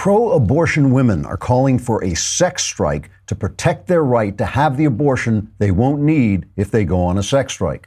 [0.00, 4.78] pro abortion women are calling for a sex strike to protect their right to have
[4.78, 7.86] the abortion they won't need if they go on a sex strike.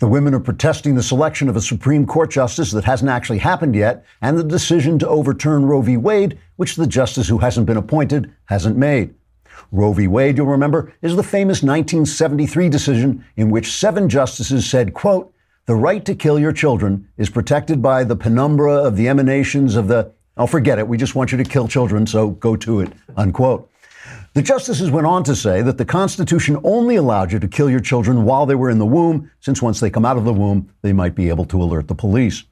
[0.00, 3.76] The women are protesting the selection of a Supreme Court justice that hasn't actually happened
[3.76, 5.96] yet, and the decision to overturn Roe v.
[5.96, 9.14] Wade, which the justice who hasn't been appointed hasn't made.
[9.70, 10.08] Roe v.
[10.08, 15.32] Wade, you'll remember, is the famous 1973 decision in which seven justices said, quote,
[15.66, 19.86] the right to kill your children is protected by the penumbra of the emanations of
[19.86, 22.92] the, oh, forget it, we just want you to kill children, so go to it,
[23.16, 23.70] unquote.
[24.34, 27.80] The justices went on to say that the Constitution only allowed you to kill your
[27.80, 30.68] children while they were in the womb, since once they come out of the womb,
[30.82, 32.42] they might be able to alert the police.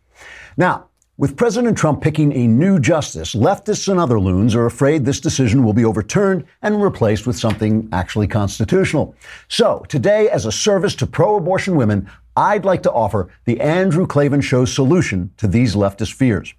[0.57, 5.21] Now, with President Trump picking a new justice, leftists and other loons are afraid this
[5.21, 9.15] decision will be overturned and replaced with something actually constitutional.
[9.49, 14.07] So, today, as a service to pro abortion women, I'd like to offer the Andrew
[14.07, 16.55] Klavan Show's solution to these leftist fears.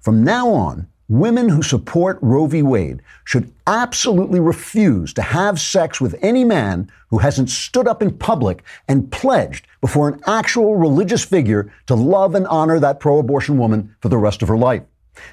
[0.00, 2.62] From now on, women who support Roe v.
[2.62, 8.16] Wade should absolutely refuse to have sex with any man who hasn't stood up in
[8.16, 13.58] public and pledged before an actual religious figure to love and honor that pro abortion
[13.58, 14.82] woman for the rest of her life.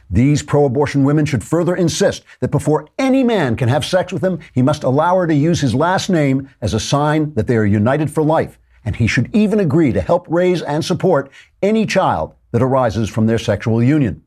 [0.10, 4.22] These pro abortion women should further insist that before any man can have sex with
[4.22, 7.56] them, he must allow her to use his last name as a sign that they
[7.56, 8.60] are united for life.
[8.84, 11.32] And he should even agree to help raise and support
[11.62, 14.24] any child that arises from their sexual union.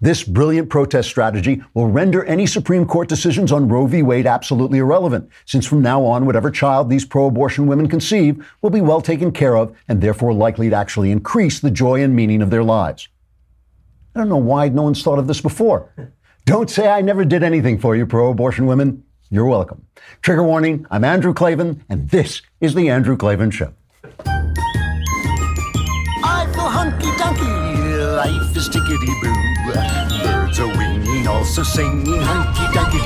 [0.00, 4.02] This brilliant protest strategy will render any Supreme Court decisions on Roe v.
[4.02, 8.70] Wade absolutely irrelevant, since from now on, whatever child these pro abortion women conceive will
[8.70, 12.42] be well taken care of and therefore likely to actually increase the joy and meaning
[12.42, 13.08] of their lives.
[14.14, 15.90] I don't know why no one's thought of this before.
[16.46, 19.04] Don't say I never did anything for you, pro abortion women.
[19.30, 19.86] You're welcome.
[20.22, 23.72] Trigger warning I'm Andrew Klavan, and this is The Andrew Klavan Show.
[26.24, 29.59] I feel hunky dunky, life is tickety boo.
[29.72, 33.00] Birds are winging, also singing hunky dunky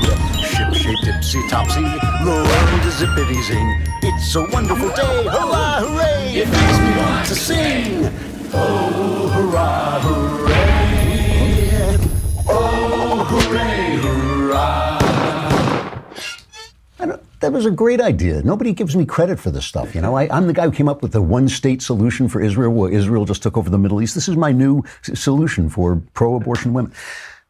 [0.00, 0.14] doo.
[0.42, 3.82] Ship shape tipsy topsy, the world is zippity zing.
[4.02, 6.42] It's a wonderful day, hurrah, hooray!
[6.42, 8.10] It makes me want to sing.
[8.54, 11.98] Oh, hurrah, hooray!
[12.48, 14.27] Oh, hooray, hurrah!
[17.40, 18.42] That was a great idea.
[18.42, 19.94] Nobody gives me credit for this stuff.
[19.94, 22.40] You know, I, am the guy who came up with the one state solution for
[22.40, 24.14] Israel, where Israel just took over the Middle East.
[24.14, 26.92] This is my new solution for pro abortion women.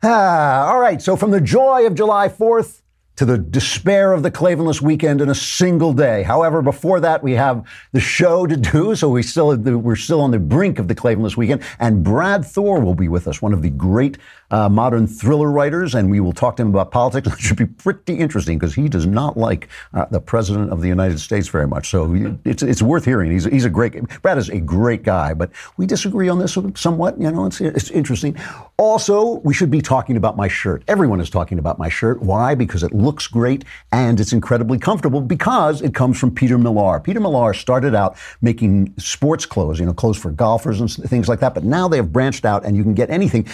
[0.03, 1.01] Ah, all right.
[1.01, 2.83] So, from the joy of July 4th
[3.19, 6.23] to the despair of the Klavanless weekend in a single day.
[6.23, 8.95] However, before that, we have the show to do.
[8.95, 11.63] So, we still, we're still on the brink of the Klavanless weekend.
[11.81, 14.19] And Brad Thor will be with us, one of the great
[14.51, 17.29] uh, modern thriller writers, and we will talk to him about politics.
[17.39, 20.89] It should be pretty interesting because he does not like uh, the president of the
[20.89, 21.89] United States very much.
[21.89, 23.31] So it's, it's worth hearing.
[23.31, 27.21] He's, he's a great, Brad is a great guy, but we disagree on this somewhat.
[27.21, 28.37] You know, it's, it's interesting.
[28.77, 30.83] Also, we should be talking about my shirt.
[30.89, 32.23] Everyone is talking about my shirt.
[32.23, 32.55] Why?
[32.55, 37.01] Because it looks great and it's incredibly comfortable because it comes from Peter Millar.
[37.01, 41.41] Peter Millar started out making sports clothes, you know, clothes for golfers and things like
[41.41, 43.47] that, but now they have branched out and you can get anything.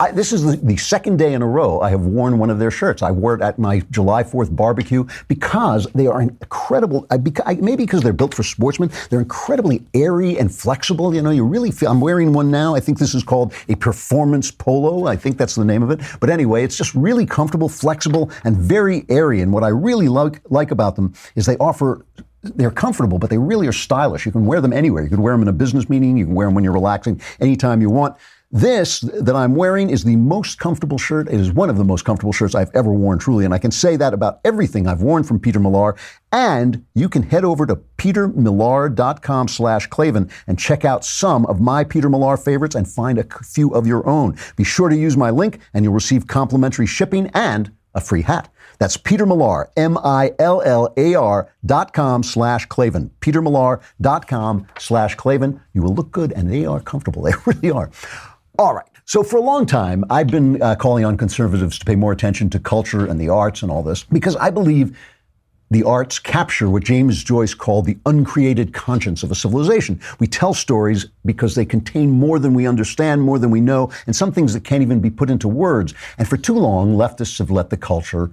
[0.00, 2.58] I, this is the, the, second day in a row I have worn one of
[2.58, 3.02] their shirts.
[3.02, 7.06] I wore it at my July 4th barbecue because they are incredible.
[7.10, 8.90] I, beca- maybe because they're built for sportsmen.
[9.10, 11.14] They're incredibly airy and flexible.
[11.14, 11.90] You know, you really feel.
[11.90, 12.74] I'm wearing one now.
[12.74, 15.06] I think this is called a performance polo.
[15.06, 16.00] I think that's the name of it.
[16.18, 19.42] But anyway, it's just really comfortable, flexible, and very airy.
[19.42, 22.06] And what I really like like about them is they offer
[22.42, 24.24] they're comfortable, but they really are stylish.
[24.24, 25.02] You can wear them anywhere.
[25.02, 26.16] You can wear them in a business meeting.
[26.16, 28.16] You can wear them when you're relaxing anytime you want.
[28.52, 31.28] This that I'm wearing is the most comfortable shirt.
[31.28, 33.44] It is one of the most comfortable shirts I've ever worn, truly.
[33.44, 35.94] And I can say that about everything I've worn from Peter Millar.
[36.32, 41.84] And you can head over to petermillar.com slash Klavan and check out some of my
[41.84, 44.36] Peter Millar favorites and find a few of your own.
[44.56, 48.48] Be sure to use my link and you'll receive complimentary shipping and a free hat.
[48.78, 53.10] That's Peter Millar, M-I-L-L-A-R dot com slash Klavan.
[53.20, 53.80] Peter Millar
[54.78, 55.60] slash Klavan.
[55.72, 57.22] You will look good and they are comfortable.
[57.30, 57.90] They really are.
[58.60, 58.84] All right.
[59.06, 62.50] So for a long time, I've been uh, calling on conservatives to pay more attention
[62.50, 64.98] to culture and the arts and all this because I believe
[65.70, 69.98] the arts capture what James Joyce called the uncreated conscience of a civilization.
[70.18, 74.14] We tell stories because they contain more than we understand, more than we know, and
[74.14, 75.94] some things that can't even be put into words.
[76.18, 78.30] And for too long, leftists have let the culture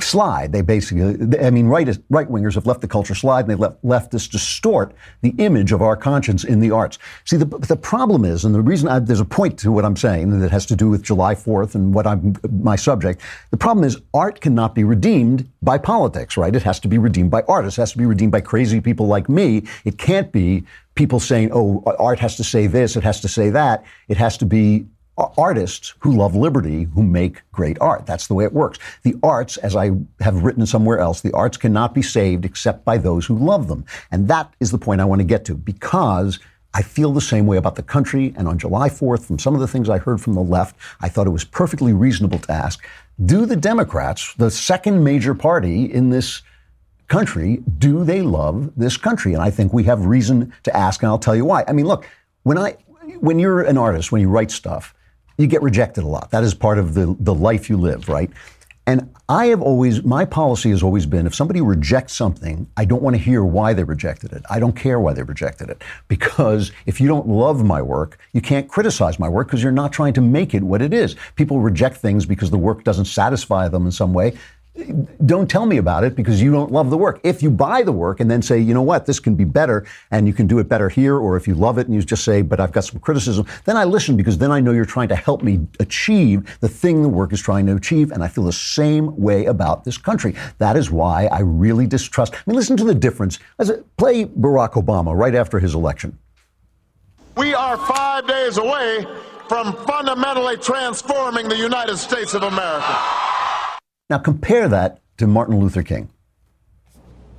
[0.00, 0.52] slide.
[0.52, 3.80] They basically, I mean, right, right wingers have left the culture slide and they let
[3.82, 6.98] leftists distort the image of our conscience in the arts.
[7.24, 9.96] See, the, the problem is, and the reason I, there's a point to what I'm
[9.96, 13.20] saying that has to do with July 4th and what I'm, my subject.
[13.50, 16.54] The problem is art cannot be redeemed by politics, right?
[16.54, 17.78] It has to be redeemed by artists.
[17.78, 19.64] It has to be redeemed by crazy people like me.
[19.84, 20.64] It can't be
[20.94, 23.84] people saying, oh, art has to say this, it has to say that.
[24.08, 24.86] It has to be
[25.16, 28.06] artists who love liberty who make great art.
[28.06, 28.78] That's the way it works.
[29.02, 32.98] The arts, as I have written somewhere else, the arts cannot be saved except by
[32.98, 33.84] those who love them.
[34.10, 36.40] And that is the point I want to get to because
[36.76, 38.34] I feel the same way about the country.
[38.36, 41.08] And on July 4th, from some of the things I heard from the left, I
[41.08, 42.84] thought it was perfectly reasonable to ask
[43.24, 46.42] do the Democrats, the second major party in this
[47.06, 49.34] country, do they love this country?
[49.34, 51.64] And I think we have reason to ask, and I'll tell you why.
[51.68, 52.08] I mean, look,
[52.42, 52.76] when I
[53.20, 54.94] when you're an artist, when you write stuff,
[55.36, 56.30] you get rejected a lot.
[56.30, 58.30] That is part of the, the life you live, right?
[58.86, 63.02] And I have always, my policy has always been if somebody rejects something, I don't
[63.02, 64.42] want to hear why they rejected it.
[64.50, 65.82] I don't care why they rejected it.
[66.08, 69.92] Because if you don't love my work, you can't criticize my work because you're not
[69.92, 71.16] trying to make it what it is.
[71.36, 74.36] People reject things because the work doesn't satisfy them in some way
[75.24, 77.20] don't tell me about it because you don't love the work.
[77.22, 79.86] If you buy the work and then say, you know what, this can be better
[80.10, 82.24] and you can do it better here, or if you love it and you just
[82.24, 85.08] say, but I've got some criticism, then I listen because then I know you're trying
[85.08, 88.10] to help me achieve the thing the work is trying to achieve.
[88.10, 90.34] And I feel the same way about this country.
[90.58, 92.34] That is why I really distrust.
[92.34, 93.38] I mean, listen to the difference.
[93.96, 96.18] Play Barack Obama right after his election.
[97.36, 99.06] We are five days away
[99.48, 102.96] from fundamentally transforming the United States of America.
[104.10, 106.10] Now compare that to Martin Luther King.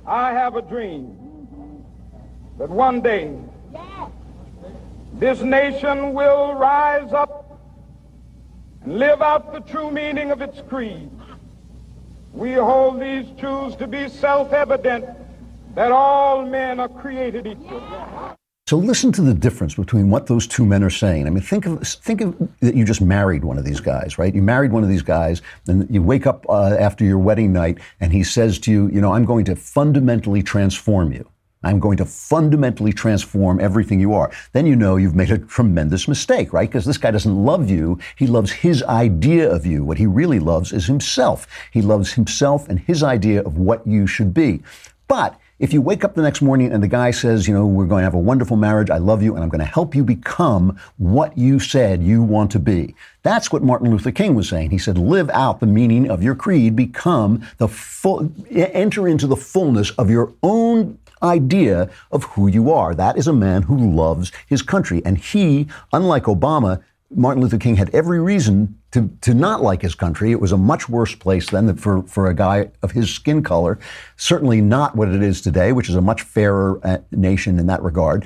[0.04, 1.16] I have a dream
[2.58, 3.38] that one day
[5.14, 7.60] this nation will rise up
[8.82, 11.08] and live out the true meaning of its creed.
[12.32, 15.06] We hold these truths to be self evident
[15.76, 17.80] that all men are created equal.
[18.68, 21.28] So listen to the difference between what those two men are saying.
[21.28, 24.34] I mean, think of think of that you just married one of these guys, right?
[24.34, 27.78] You married one of these guys, and you wake up uh, after your wedding night,
[28.00, 31.30] and he says to you, you know, I'm going to fundamentally transform you.
[31.62, 34.32] I'm going to fundamentally transform everything you are.
[34.50, 36.68] Then you know you've made a tremendous mistake, right?
[36.68, 38.00] Because this guy doesn't love you.
[38.16, 39.84] He loves his idea of you.
[39.84, 41.46] What he really loves is himself.
[41.70, 44.64] He loves himself and his idea of what you should be.
[45.06, 47.86] But if you wake up the next morning and the guy says, you know, we're
[47.86, 50.04] going to have a wonderful marriage, I love you, and I'm going to help you
[50.04, 52.94] become what you said you want to be.
[53.22, 54.70] That's what Martin Luther King was saying.
[54.70, 59.36] He said, live out the meaning of your creed, become the full, enter into the
[59.36, 62.94] fullness of your own idea of who you are.
[62.94, 65.00] That is a man who loves his country.
[65.06, 66.82] And he, unlike Obama,
[67.14, 70.32] Martin Luther King had every reason to, to not like his country.
[70.32, 73.78] It was a much worse place then for, for a guy of his skin color.
[74.16, 77.82] Certainly not what it is today, which is a much fairer uh, nation in that
[77.82, 78.24] regard.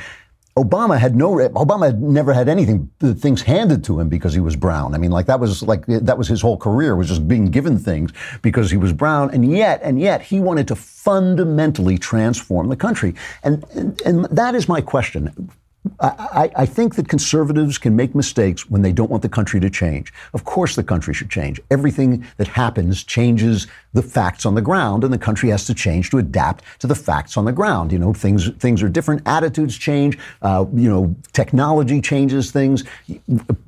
[0.56, 4.54] Obama had no, Obama had never had anything, things handed to him because he was
[4.54, 4.94] brown.
[4.94, 7.76] I mean, like that was like, that was his whole career was just being given
[7.76, 8.12] things
[8.42, 9.32] because he was brown.
[9.34, 13.14] And yet, and yet he wanted to fundamentally transform the country.
[13.42, 15.50] And, and, and that is my question.
[15.98, 19.70] I, I, think that conservatives can make mistakes when they don't want the country to
[19.70, 20.12] change.
[20.34, 21.58] Of course, the country should change.
[21.70, 26.10] Everything that happens changes the facts on the ground, and the country has to change
[26.10, 27.92] to adapt to the facts on the ground.
[27.92, 29.22] You know, things things are different.
[29.26, 30.18] Attitudes change.
[30.42, 32.84] Uh, you know, technology changes things.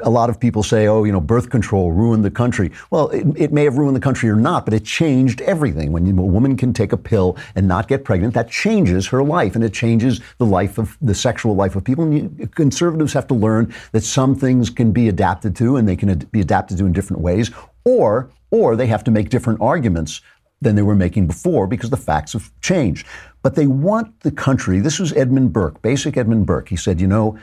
[0.00, 3.26] A lot of people say, "Oh, you know, birth control ruined the country." Well, it,
[3.37, 5.93] it may have ruined the country or not, but it changed everything.
[5.93, 9.55] When a woman can take a pill and not get pregnant, that changes her life,
[9.55, 13.34] and it changes the life of the sexual life of people you, conservatives have to
[13.34, 16.87] learn that some things can be adapted to and they can ad- be adapted to
[16.87, 17.50] in different ways,
[17.84, 20.21] or or they have to make different arguments
[20.61, 23.06] than they were making before because the facts have changed.
[23.42, 24.80] But they want the country.
[24.80, 26.68] This was Edmund Burke, basic Edmund Burke.
[26.68, 27.38] He said, you know,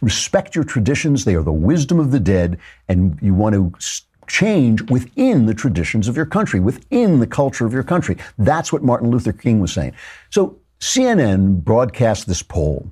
[0.00, 1.24] respect your traditions.
[1.24, 2.58] They are the wisdom of the dead,
[2.88, 3.72] and you want to
[4.26, 8.16] change within the traditions of your country, within the culture of your country.
[8.38, 9.92] That's what Martin Luther King was saying.
[10.30, 12.90] So CNN broadcast this poll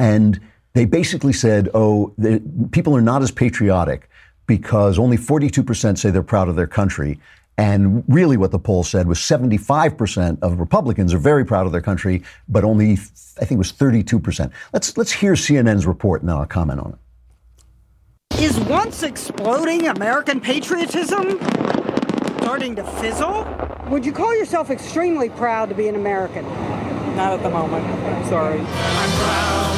[0.00, 0.40] and
[0.72, 2.42] they basically said, oh, the,
[2.72, 4.08] people are not as patriotic
[4.46, 7.20] because only 42% say they're proud of their country.
[7.58, 11.82] And really, what the poll said was 75% of Republicans are very proud of their
[11.82, 14.50] country, but only, I think it was 32%.
[14.72, 16.96] Let's, let's hear CNN's report and then I'll comment on
[18.32, 18.42] it.
[18.42, 21.38] Is once exploding American patriotism
[22.38, 23.46] starting to fizzle?
[23.90, 26.44] Would you call yourself extremely proud to be an American?
[27.16, 27.84] Not at the moment.
[27.84, 29.69] I'm sorry.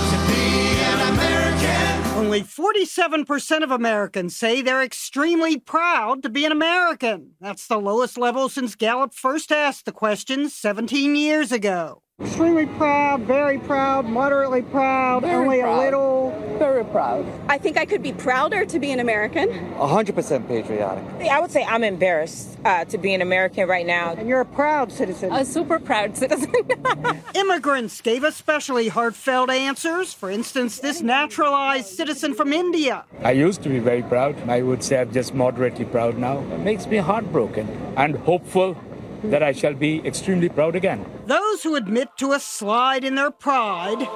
[2.32, 7.32] Only 47% of Americans say they're extremely proud to be an American.
[7.42, 12.01] That's the lowest level since Gallup first asked the question 17 years ago.
[12.20, 15.78] Extremely proud, very proud, moderately proud, Very only proud.
[15.78, 16.56] a little.
[16.58, 17.26] Very proud.
[17.48, 19.48] I think I could be prouder to be an American.
[19.48, 21.04] 100% patriotic.
[21.28, 24.12] I would say I'm embarrassed uh, to be an American right now.
[24.12, 25.32] And you're a proud citizen.
[25.32, 26.52] A super proud citizen.
[27.34, 30.12] Immigrants gave especially heartfelt answers.
[30.12, 33.04] For instance, this naturalized citizen from India.
[33.22, 34.36] I used to be very proud.
[34.48, 36.38] I would say I'm just moderately proud now.
[36.38, 38.76] It makes me heartbroken and hopeful
[39.24, 41.04] that I shall be extremely proud again.
[41.26, 44.08] Those who admit to a slide in their pride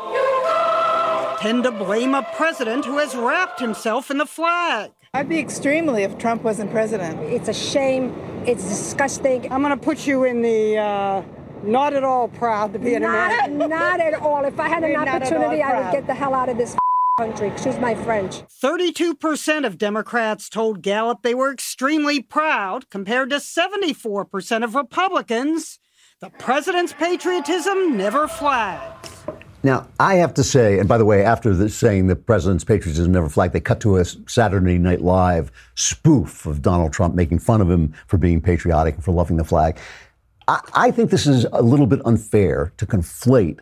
[1.40, 4.90] tend to blame a president who has wrapped himself in the flag.
[5.14, 7.20] I'd be extremely if Trump wasn't president.
[7.20, 8.14] It's a shame.
[8.46, 9.50] It's disgusting.
[9.52, 11.22] I'm going to put you in the uh,
[11.62, 13.58] not at all proud to be an American.
[13.58, 14.44] Not at all.
[14.44, 16.48] If I had an You're not at all opportunity, I would get the hell out
[16.48, 16.76] of this
[17.16, 17.48] country.
[17.48, 18.42] Excuse my French.
[18.62, 25.78] 32% of Democrats told Gallup they were extremely proud, compared to 74% of Republicans.
[26.20, 29.24] The president's patriotism never flags.
[29.62, 33.12] Now, I have to say, and by the way, after the, saying the president's patriotism
[33.12, 37.62] never flagged, they cut to a Saturday Night Live spoof of Donald Trump making fun
[37.62, 39.78] of him for being patriotic and for loving the flag.
[40.48, 43.60] I, I think this is a little bit unfair to conflate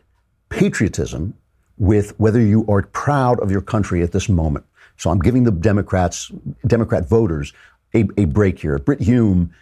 [0.49, 1.35] patriotism
[1.79, 4.65] with whether you are proud of your country at this moment.
[4.97, 6.31] So I'm giving the Democrats,
[6.67, 7.53] Democrat voters,
[7.95, 8.79] a, a break here.
[8.79, 9.53] Brit Hume,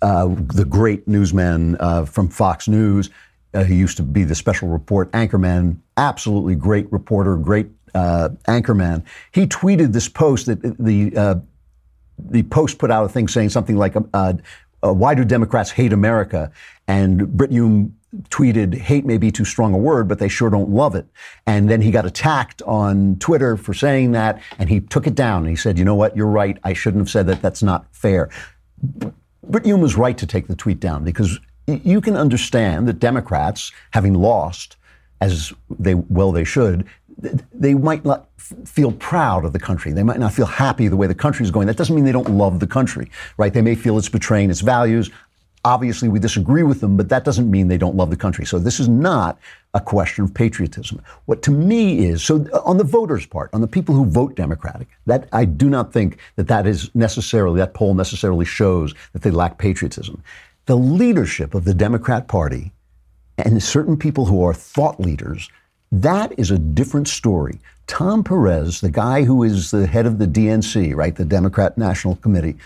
[0.00, 3.10] uh, the great newsman uh, from Fox News,
[3.54, 9.02] uh, he used to be the special report anchorman, absolutely great reporter, great uh, anchorman.
[9.32, 11.34] He tweeted this post that the uh,
[12.18, 14.34] the Post put out a thing saying something like, uh,
[14.82, 16.50] uh, "Why do Democrats hate America?"
[16.86, 17.96] And Brit Hume
[18.30, 21.06] tweeted, "Hate may be too strong a word, but they sure don't love it."
[21.46, 25.42] And then he got attacked on Twitter for saying that, and he took it down.
[25.42, 26.16] And he said, "You know what?
[26.16, 26.58] You're right.
[26.64, 27.42] I shouldn't have said that.
[27.42, 28.30] That's not fair."
[29.42, 33.72] But Hume was right to take the tweet down because you can understand that Democrats,
[33.90, 34.76] having lost,
[35.20, 36.86] as they well they should,
[37.52, 38.28] they might not
[38.64, 39.92] feel proud of the country.
[39.92, 41.66] They might not feel happy the way the country is going.
[41.66, 43.52] That doesn't mean they don't love the country, right?
[43.52, 45.10] They may feel it's betraying its values.
[45.64, 48.46] Obviously, we disagree with them, but that doesn't mean they don't love the country.
[48.46, 49.38] So this is not
[49.74, 51.02] a question of patriotism.
[51.26, 54.88] What to me is so on the voters' part, on the people who vote Democratic,
[55.06, 59.30] that I do not think that that is necessarily that poll necessarily shows that they
[59.30, 60.22] lack patriotism.
[60.66, 62.72] The leadership of the Democrat Party
[63.36, 65.48] and certain people who are thought leaders,
[65.90, 67.60] that is a different story.
[67.86, 72.16] Tom Perez, the guy who is the head of the DNC, right, the Democrat National
[72.16, 72.56] Committee,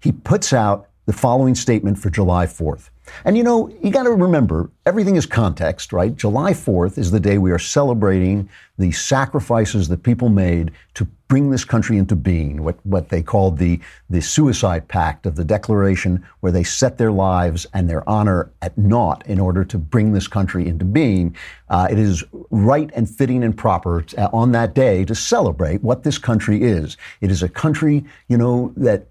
[0.00, 2.90] he puts out the following statement for July 4th.
[3.24, 6.14] And you know, you got to remember, everything is context, right?
[6.14, 8.48] July 4th is the day we are celebrating
[8.78, 13.58] the sacrifices that people made to bring this country into being, what, what they called
[13.58, 18.50] the, the suicide pact of the Declaration, where they set their lives and their honor
[18.60, 21.34] at naught in order to bring this country into being.
[21.68, 26.02] Uh, it is right and fitting and proper to, on that day to celebrate what
[26.02, 26.96] this country is.
[27.20, 29.06] It is a country, you know, that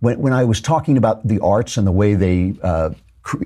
[0.00, 2.90] when, when I was talking about the arts and the way they uh,
[3.22, 3.44] cre-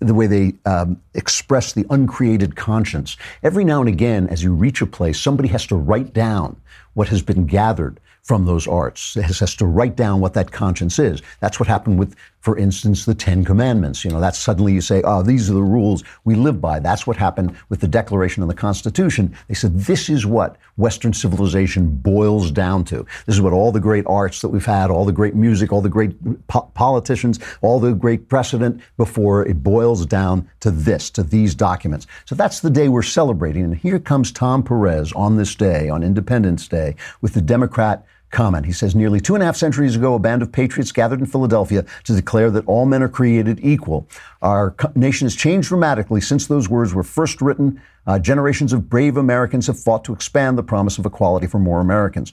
[0.00, 4.80] the way they um, express the uncreated conscience, every now and again, as you reach
[4.80, 6.60] a place, somebody has to write down
[6.94, 9.14] what has been gathered from those arts.
[9.14, 11.22] Has to write down what that conscience is.
[11.40, 14.04] That's what happened with, for instance, the Ten Commandments.
[14.04, 16.78] You know, that's suddenly you say, oh, these are the rules we live by.
[16.78, 19.34] That's what happened with the Declaration and the Constitution.
[19.48, 23.04] They said, this is what Western civilization boils down to.
[23.26, 25.82] This is what all the great arts that we've had, all the great music, all
[25.82, 26.16] the great
[26.46, 32.06] po- politicians, all the great precedent before it boils down to this, to these documents.
[32.24, 33.64] So that's the day we're celebrating.
[33.64, 38.66] And here comes Tom Perez on this day, on Independence Day, with the Democrat comment.
[38.66, 41.26] He says, nearly two and a half centuries ago, a band of patriots gathered in
[41.26, 44.06] Philadelphia to declare that all men are created equal.
[44.42, 47.80] Our nation has changed dramatically since those words were first written.
[48.06, 51.80] Uh, generations of brave Americans have fought to expand the promise of equality for more
[51.80, 52.32] Americans.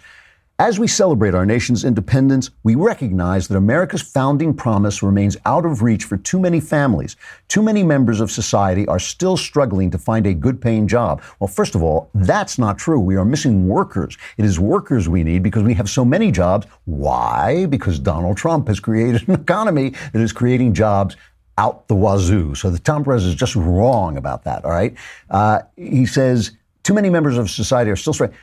[0.58, 5.82] As we celebrate our nation's independence, we recognize that America's founding promise remains out of
[5.82, 7.18] reach for too many families.
[7.50, 11.22] Too many members of society are still struggling to find a good paying job.
[11.42, 13.02] Well, first of all, that's not true.
[13.02, 14.18] We are missing workers.
[14.38, 16.68] It is workers we need because we have so many jobs.
[16.86, 17.66] Why?
[17.66, 21.18] Because Donald Trump has created an economy that is creating jobs
[21.58, 22.56] out the wazoo.
[22.56, 24.96] So the Tom Perez is just wrong about that, all right?
[25.30, 28.38] Uh, he says too many members of society are still struggling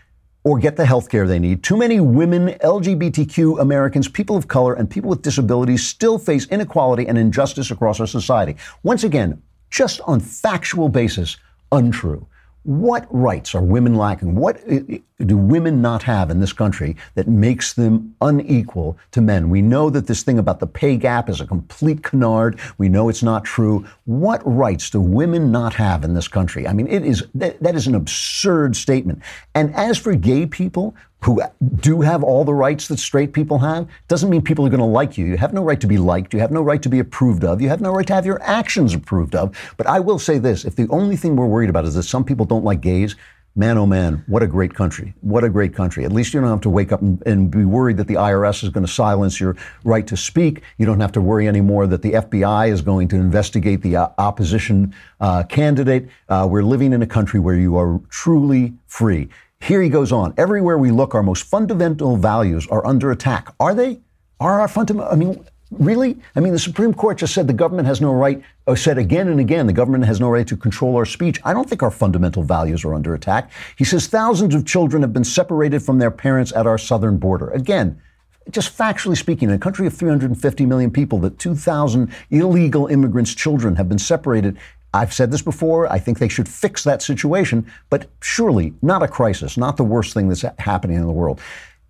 [0.45, 1.63] or get the health care they need.
[1.63, 7.07] Too many women, LGBTQ Americans, people of color, and people with disabilities still face inequality
[7.07, 8.57] and injustice across our society.
[8.83, 11.37] Once again, just on factual basis,
[11.71, 12.27] untrue.
[12.65, 14.37] What rights are women lacking?
[14.37, 19.51] What uh, do women not have in this country that makes them unequal to men?
[19.51, 22.61] We know that this thing about the pay gap is a complete canard.
[22.79, 23.85] We know it's not true.
[24.05, 26.69] What rights do women not have in this country?
[26.69, 29.23] I mean, it is that, that is an absurd statement.
[29.57, 31.41] And as for gay people, who
[31.77, 34.87] do have all the rights that straight people have doesn't mean people are going to
[34.87, 35.27] like you.
[35.27, 36.35] You have no right to be liked.
[36.35, 37.61] You have no right to be approved of.
[37.61, 39.57] You have no right to have your actions approved of.
[39.77, 42.25] But I will say this if the only thing we're worried about is that some
[42.25, 43.15] people don't like gays,
[43.55, 45.15] man, oh man, what a great country.
[45.21, 46.05] What a great country.
[46.05, 48.65] At least you don't have to wake up and, and be worried that the IRS
[48.65, 50.63] is going to silence your right to speak.
[50.79, 54.09] You don't have to worry anymore that the FBI is going to investigate the uh,
[54.19, 56.09] opposition uh, candidate.
[56.29, 59.29] Uh, we're living in a country where you are truly free.
[59.63, 60.35] Here he goes on.
[60.37, 63.55] Everywhere we look, our most fundamental values are under attack.
[63.61, 64.01] Are they?
[64.41, 65.13] Are our fundamental?
[65.13, 66.19] I mean, really?
[66.35, 69.29] I mean, the Supreme Court just said the government has no right, or said again
[69.29, 71.41] and again, the government has no right to control our speech.
[71.45, 73.53] I don't think our fundamental values are under attack.
[73.77, 77.51] He says thousands of children have been separated from their parents at our southern border.
[77.51, 78.03] Again,
[78.51, 83.77] just factually speaking, in a country of 350 million people, that 2,000 illegal immigrants' children
[83.77, 84.59] have been separated
[84.95, 85.91] I've said this before.
[85.91, 90.13] I think they should fix that situation, but surely not a crisis, not the worst
[90.13, 91.41] thing that's happening in the world.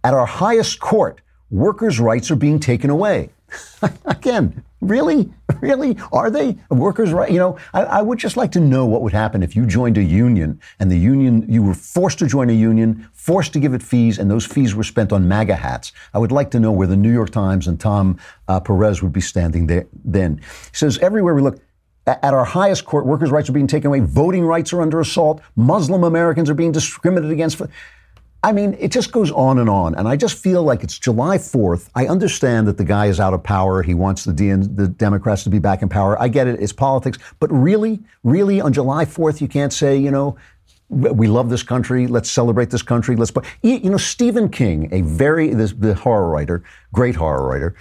[0.04, 3.30] At our highest court, workers' rights are being taken away.
[4.06, 5.32] Again, really?
[5.60, 5.96] Really?
[6.12, 7.30] Are they workers' right?
[7.30, 9.98] You know, I, I, would just like to know what would happen if you joined
[9.98, 13.74] a union and the union, you were forced to join a union, forced to give
[13.74, 15.92] it fees, and those fees were spent on MAGA hats.
[16.14, 18.18] I would like to know where the New York Times and Tom
[18.48, 20.38] uh, Perez would be standing there then.
[20.38, 21.60] He says, everywhere we look,
[22.06, 25.40] at our highest court, workers' rights are being taken away, voting rights are under assault,
[25.56, 27.62] Muslim Americans are being discriminated against.
[28.44, 29.94] I mean, it just goes on and on.
[29.94, 31.88] And I just feel like it's July 4th.
[31.94, 33.82] I understand that the guy is out of power.
[33.82, 36.20] He wants the, DN, the Democrats to be back in power.
[36.20, 36.60] I get it.
[36.60, 37.18] It's politics.
[37.38, 40.36] But really, really, on July 4th, you can't say, you know,
[40.88, 42.06] we love this country.
[42.06, 43.16] Let's celebrate this country.
[43.16, 43.32] Let's,
[43.62, 47.74] you know, Stephen King, a very, this, the horror writer, great horror writer,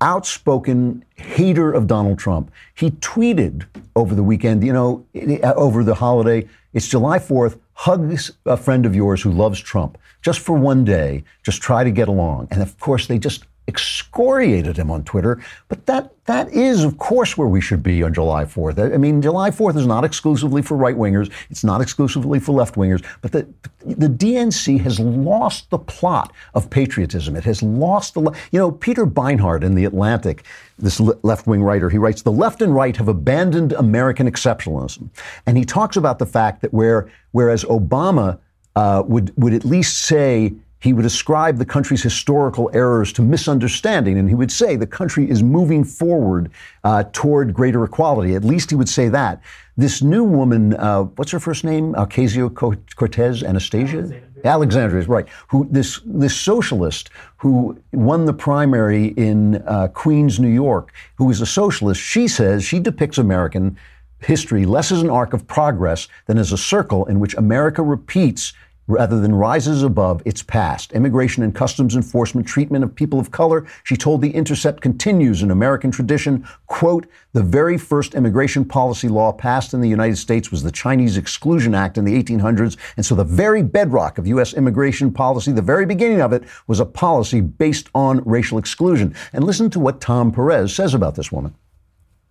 [0.00, 2.50] outspoken hater of Donald Trump.
[2.74, 3.64] He tweeted
[3.96, 5.04] over the weekend, you know,
[5.42, 10.40] over the holiday, it's July 4th, hug a friend of yours who loves Trump just
[10.40, 12.48] for one day, just try to get along.
[12.50, 15.42] And of course, they just excoriated him on Twitter.
[15.68, 18.94] But that that is, of course, where we should be on July 4th.
[18.94, 21.30] I mean, July 4th is not exclusively for right wingers.
[21.50, 23.04] It's not exclusively for left wingers.
[23.20, 23.46] But the
[23.84, 27.36] the DNC has lost the plot of patriotism.
[27.36, 30.44] It has lost the you know Peter Beinart in the Atlantic,
[30.78, 31.90] this left wing writer.
[31.90, 35.08] He writes the left and right have abandoned American exceptionalism,
[35.46, 38.38] and he talks about the fact that where whereas Obama
[38.76, 44.18] uh, would would at least say he would ascribe the country's historical errors to misunderstanding,
[44.18, 46.50] and he would say the country is moving forward
[46.84, 48.34] uh, toward greater equality.
[48.34, 49.40] At least he would say that.
[49.78, 51.94] This new woman, uh, what's her first name?
[51.94, 52.54] Ocasio
[52.96, 54.20] Cortez, Anastasia.
[54.44, 55.26] Alexandria is right.
[55.48, 61.40] Who this this socialist who won the primary in uh, Queens, New York, who is
[61.40, 61.98] a socialist.
[61.98, 63.78] She says she depicts American
[64.18, 68.52] history less as an arc of progress than as a circle in which America repeats
[68.86, 70.92] rather than rises above its past.
[70.92, 75.50] Immigration and customs enforcement treatment of people of color, she told The Intercept, continues in
[75.50, 76.46] American tradition.
[76.66, 81.16] Quote, the very first immigration policy law passed in the United States was the Chinese
[81.16, 82.76] Exclusion Act in the 1800s.
[82.96, 84.54] And so the very bedrock of U.S.
[84.54, 89.14] immigration policy, the very beginning of it, was a policy based on racial exclusion.
[89.32, 91.54] And listen to what Tom Perez says about this woman.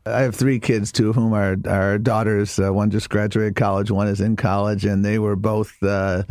[0.05, 2.59] I have three kids, two of whom are, are daughters.
[2.59, 6.23] Uh, one just graduated college, one is in college, and they were both uh,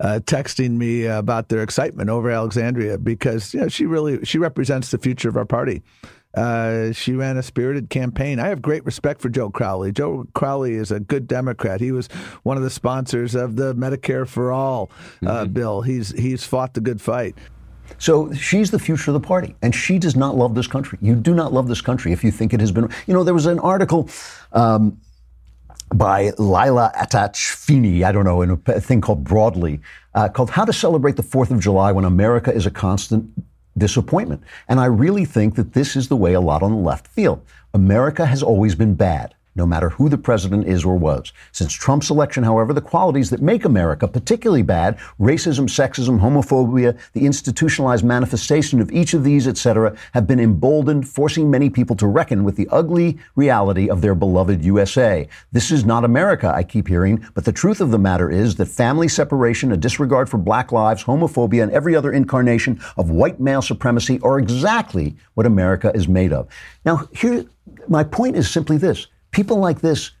[0.00, 4.90] uh, texting me about their excitement over Alexandria because you know she really she represents
[4.90, 5.82] the future of our party.
[6.34, 8.38] Uh, she ran a spirited campaign.
[8.38, 9.90] I have great respect for Joe Crowley.
[9.90, 11.80] Joe Crowley is a good Democrat.
[11.80, 12.08] He was
[12.44, 14.90] one of the sponsors of the Medicare for All
[15.22, 15.52] uh, mm-hmm.
[15.52, 15.82] bill.
[15.82, 17.36] He's he's fought the good fight.
[17.98, 20.98] So she's the future of the party, and she does not love this country.
[21.00, 22.88] You do not love this country if you think it has been.
[23.06, 24.08] You know, there was an article.
[24.52, 24.98] Um,
[25.92, 29.80] by Lila Attach-Fini, I don't know, in a thing called Broadly,
[30.14, 33.28] uh, called How to Celebrate the 4th of July When America is a Constant
[33.76, 34.42] Disappointment.
[34.68, 37.42] And I really think that this is the way a lot on the left feel.
[37.74, 41.32] America has always been bad no matter who the president is or was.
[41.52, 47.26] Since Trump's election, however, the qualities that make America particularly bad, racism, sexism, homophobia, the
[47.26, 52.44] institutionalized manifestation of each of these, etc., have been emboldened, forcing many people to reckon
[52.44, 55.28] with the ugly reality of their beloved USA.
[55.52, 58.66] This is not America, I keep hearing, but the truth of the matter is that
[58.66, 63.62] family separation, a disregard for black lives, homophobia, and every other incarnation of white male
[63.62, 66.48] supremacy are exactly what America is made of.
[66.84, 67.44] Now, here,
[67.88, 70.12] my point is simply this people like this,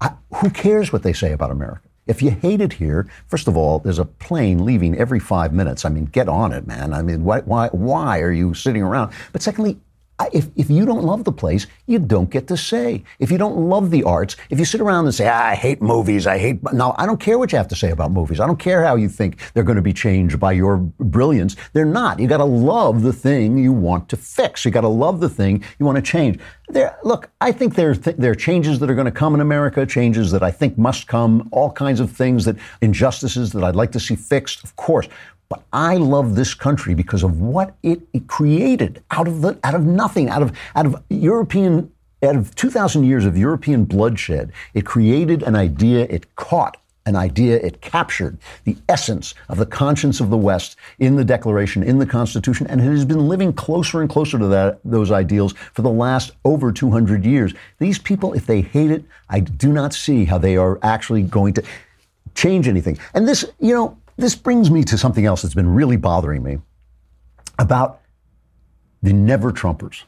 [0.00, 1.82] I, who cares what they say about America?
[2.06, 5.84] If you hate it here, first of all, there's a plane leaving every five minutes.
[5.84, 6.94] I mean, get on it, man.
[6.94, 9.12] I mean, why, why, why are you sitting around?
[9.32, 9.78] But secondly,
[10.32, 13.04] if, if you don't love the place, you don't get to say.
[13.18, 15.80] If you don't love the arts, if you sit around and say, "Ah, I hate
[15.80, 18.40] movies, I hate, no, I don't care what you have to say about movies.
[18.40, 21.56] I don't care how you think they're going to be changed by your brilliance.
[21.72, 22.18] They're not.
[22.18, 24.64] You got to love the thing you want to fix.
[24.64, 26.40] You got to love the thing you want to change.
[26.68, 29.40] There, look, I think there, th- there are changes that are going to come in
[29.40, 33.76] America, changes that I think must come, all kinds of things that, injustices that I'd
[33.76, 35.08] like to see fixed, of course.
[35.48, 39.84] But I love this country because of what it, created out of the out of
[39.84, 41.90] nothing, out of out of European
[42.22, 44.52] out of 2,000 years of European bloodshed.
[44.74, 46.06] It created an idea.
[46.10, 47.56] It caught an idea.
[47.56, 52.04] It captured the essence of the conscience of the West in the Declaration, in the
[52.04, 55.90] Constitution, and it has been living closer and closer to that those ideals for the
[55.90, 57.54] last over 200 years.
[57.78, 61.54] These people, if they hate it, I do not see how they are actually going
[61.54, 61.62] to
[62.34, 62.98] change anything.
[63.14, 66.58] And this, you know, this brings me to something else that's been really bothering me
[67.58, 68.00] about
[69.00, 70.02] the never Trumpers.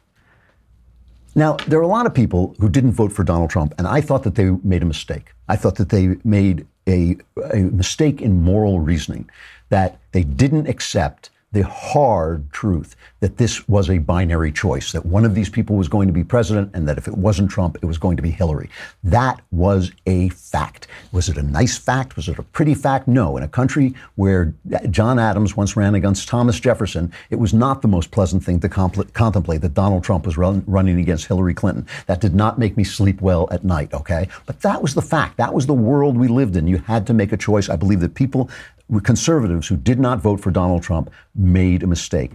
[1.36, 4.00] Now, there are a lot of people who didn't vote for Donald Trump, and I
[4.00, 5.32] thought that they made a mistake.
[5.48, 7.16] I thought that they made a,
[7.54, 9.30] a mistake in moral reasoning,
[9.68, 15.24] that they didn't accept the hard truth that this was a binary choice, that one
[15.24, 17.86] of these people was going to be president, and that if it wasn't Trump, it
[17.86, 18.70] was going to be Hillary.
[19.02, 20.86] That was a fact.
[21.10, 22.14] Was it a nice fact?
[22.14, 23.08] Was it a pretty fact?
[23.08, 23.36] No.
[23.36, 24.54] In a country where
[24.90, 28.68] John Adams once ran against Thomas Jefferson, it was not the most pleasant thing to
[28.68, 31.84] compl- contemplate that Donald Trump was run- running against Hillary Clinton.
[32.06, 34.28] That did not make me sleep well at night, okay?
[34.46, 35.36] But that was the fact.
[35.36, 36.68] That was the world we lived in.
[36.68, 37.68] You had to make a choice.
[37.68, 38.48] I believe that people
[38.98, 42.32] conservatives who did not vote for Donald Trump made a mistake.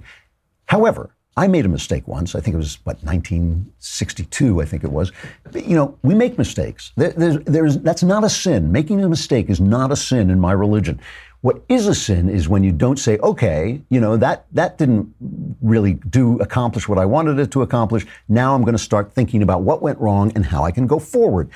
[0.67, 2.33] However, I made a mistake once.
[2.33, 4.61] I think it was what 1962.
[4.61, 5.11] I think it was.
[5.43, 6.93] But, you know, we make mistakes.
[6.95, 8.71] There, there's, there's, that's not a sin.
[8.71, 11.01] Making a mistake is not a sin in my religion.
[11.41, 15.13] What is a sin is when you don't say, okay, you know, that, that didn't
[15.61, 18.07] really do accomplish what I wanted it to accomplish.
[18.29, 20.99] Now I'm going to start thinking about what went wrong and how I can go
[20.99, 21.49] forward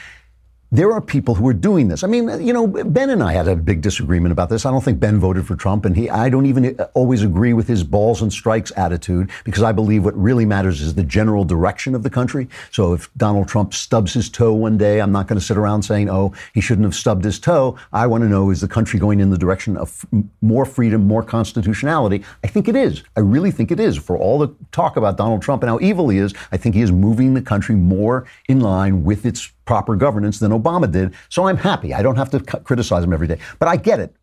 [0.72, 2.04] there are people who are doing this.
[2.04, 4.66] I mean, you know, Ben and I had a big disagreement about this.
[4.66, 7.54] I don't think Ben voted for Trump, and he, I don't even uh, always agree
[7.54, 11.44] with his balls and strikes attitude because I believe what really matters is the general
[11.44, 12.48] direction of the country.
[12.72, 15.82] So if Donald Trump stubs his toe one day, I'm not going to sit around
[15.82, 17.76] saying, oh, he shouldn't have stubbed his toe.
[17.92, 20.06] I want to know, is the country going in the direction of
[20.42, 22.24] more freedom, more constitutionality?
[22.44, 23.04] I think it is.
[23.18, 23.98] I really think it is.
[23.98, 26.82] For all the talk about Donald Trump and how evil he is, I think he
[26.82, 31.14] is moving the country more in line with its proper governance than Obama did.
[31.30, 31.94] So I'm happy.
[31.94, 33.38] I don't have to c- criticize him every day.
[33.60, 34.16] But I get it.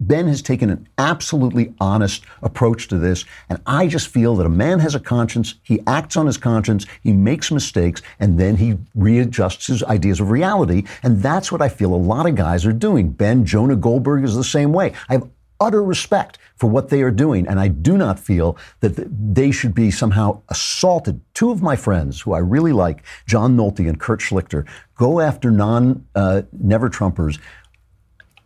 [0.00, 3.26] Ben has taken an absolutely honest approach to this.
[3.50, 5.56] And I just feel that a man has a conscience.
[5.62, 6.86] He acts on his conscience.
[7.02, 10.84] He makes mistakes and then he readjusts his ideas of reality.
[11.02, 13.10] And that's what I feel a lot of guys are doing.
[13.10, 14.94] Ben, Jonah Goldberg is the same way.
[15.10, 15.28] I have
[15.60, 17.46] utter respect for what they are doing.
[17.46, 18.94] And I do not feel that
[19.34, 21.20] they should be somehow assaulted.
[21.34, 25.50] Two of my friends who I really like, John Nolte and Kurt Schlichter, go after
[25.50, 27.38] non uh, never Trumpers.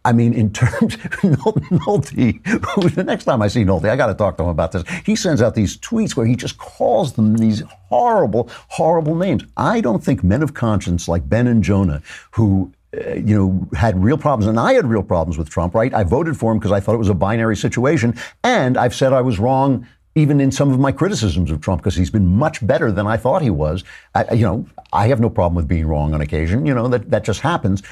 [0.04, 4.14] I mean, in terms, Nolte, who, the next time I see Nolte, I got to
[4.14, 4.84] talk to him about this.
[5.04, 9.44] He sends out these tweets where he just calls them these horrible, horrible names.
[9.56, 14.02] I don't think men of conscience like Ben and Jonah, who Uh, you know, had
[14.02, 15.92] real problems, and I had real problems with Trump, right?
[15.92, 19.12] I voted for him because I thought it was a binary situation, and I've said
[19.12, 22.66] I was wrong even in some of my criticisms of Trump because he's been much
[22.66, 23.84] better than I thought he was.
[24.14, 26.66] I, you know, I have no problem with being wrong on occasion.
[26.66, 27.82] You know that that just happens.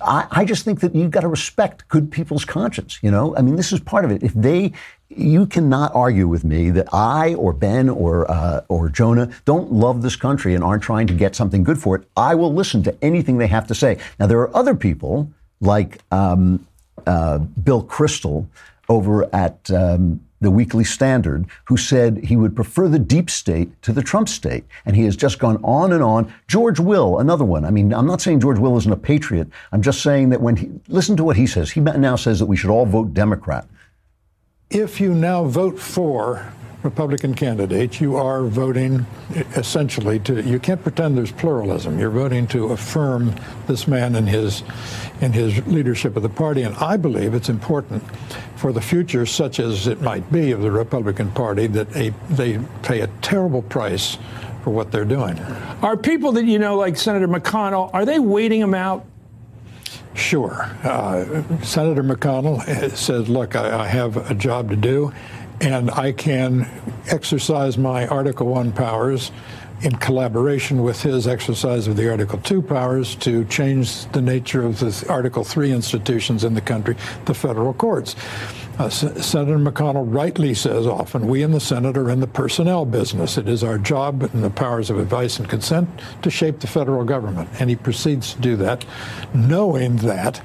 [0.00, 2.98] I, I just think that you've got to respect good people's conscience.
[3.02, 4.22] You know, I mean, this is part of it.
[4.22, 4.72] If they
[5.08, 10.02] you cannot argue with me that I or Ben or uh, or Jonah don't love
[10.02, 12.08] this country and aren't trying to get something good for it.
[12.16, 13.98] I will listen to anything they have to say.
[14.18, 16.66] Now there are other people like um,
[17.06, 18.46] uh, Bill Kristol
[18.88, 23.92] over at um, the Weekly Standard who said he would prefer the deep state to
[23.92, 26.32] the Trump state, and he has just gone on and on.
[26.48, 27.64] George Will, another one.
[27.64, 29.48] I mean, I'm not saying George Will isn't a patriot.
[29.72, 32.46] I'm just saying that when he listen to what he says, he now says that
[32.46, 33.66] we should all vote Democrat
[34.70, 36.52] if you now vote for
[36.86, 39.04] Republican candidates, you are voting
[39.56, 40.40] essentially to.
[40.42, 41.98] You can't pretend there's pluralism.
[41.98, 43.34] You're voting to affirm
[43.66, 44.62] this man and his
[45.20, 48.02] in his leadership of the party, and I believe it's important
[48.56, 52.58] for the future, such as it might be, of the Republican Party, that a, they
[52.82, 54.16] pay a terrible price
[54.62, 55.38] for what they're doing.
[55.82, 59.04] Are people that you know, like Senator McConnell, are they waiting him out?
[60.14, 60.62] Sure.
[60.82, 65.12] Uh, Senator McConnell says, look, I, I, have a job to do,
[65.60, 66.68] and I can
[67.08, 69.32] exercise my Article 1 powers
[69.82, 74.78] in collaboration with his exercise of the Article 2 powers to change the nature of
[74.78, 78.16] the Article 3 institutions in the country, the federal courts.
[78.78, 83.38] Uh, Senator McConnell rightly says often, we in the Senate are in the personnel business.
[83.38, 85.88] It is our job and the powers of advice and consent
[86.22, 87.48] to shape the federal government.
[87.58, 88.84] And he proceeds to do that,
[89.34, 90.42] knowing that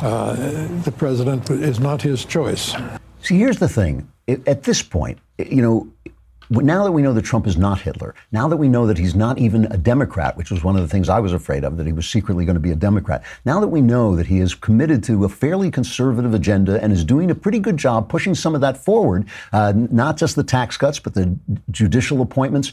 [0.00, 0.34] uh,
[0.82, 2.74] the president is not his choice.
[3.22, 4.10] See, here's the thing.
[4.46, 5.90] At this point, you know,
[6.50, 9.14] now that we know that Trump is not Hitler, now that we know that he's
[9.14, 11.86] not even a Democrat, which was one of the things I was afraid of, that
[11.86, 14.52] he was secretly going to be a Democrat, now that we know that he is
[14.54, 18.56] committed to a fairly conservative agenda and is doing a pretty good job pushing some
[18.56, 21.38] of that forward, uh, not just the tax cuts, but the
[21.70, 22.72] judicial appointments,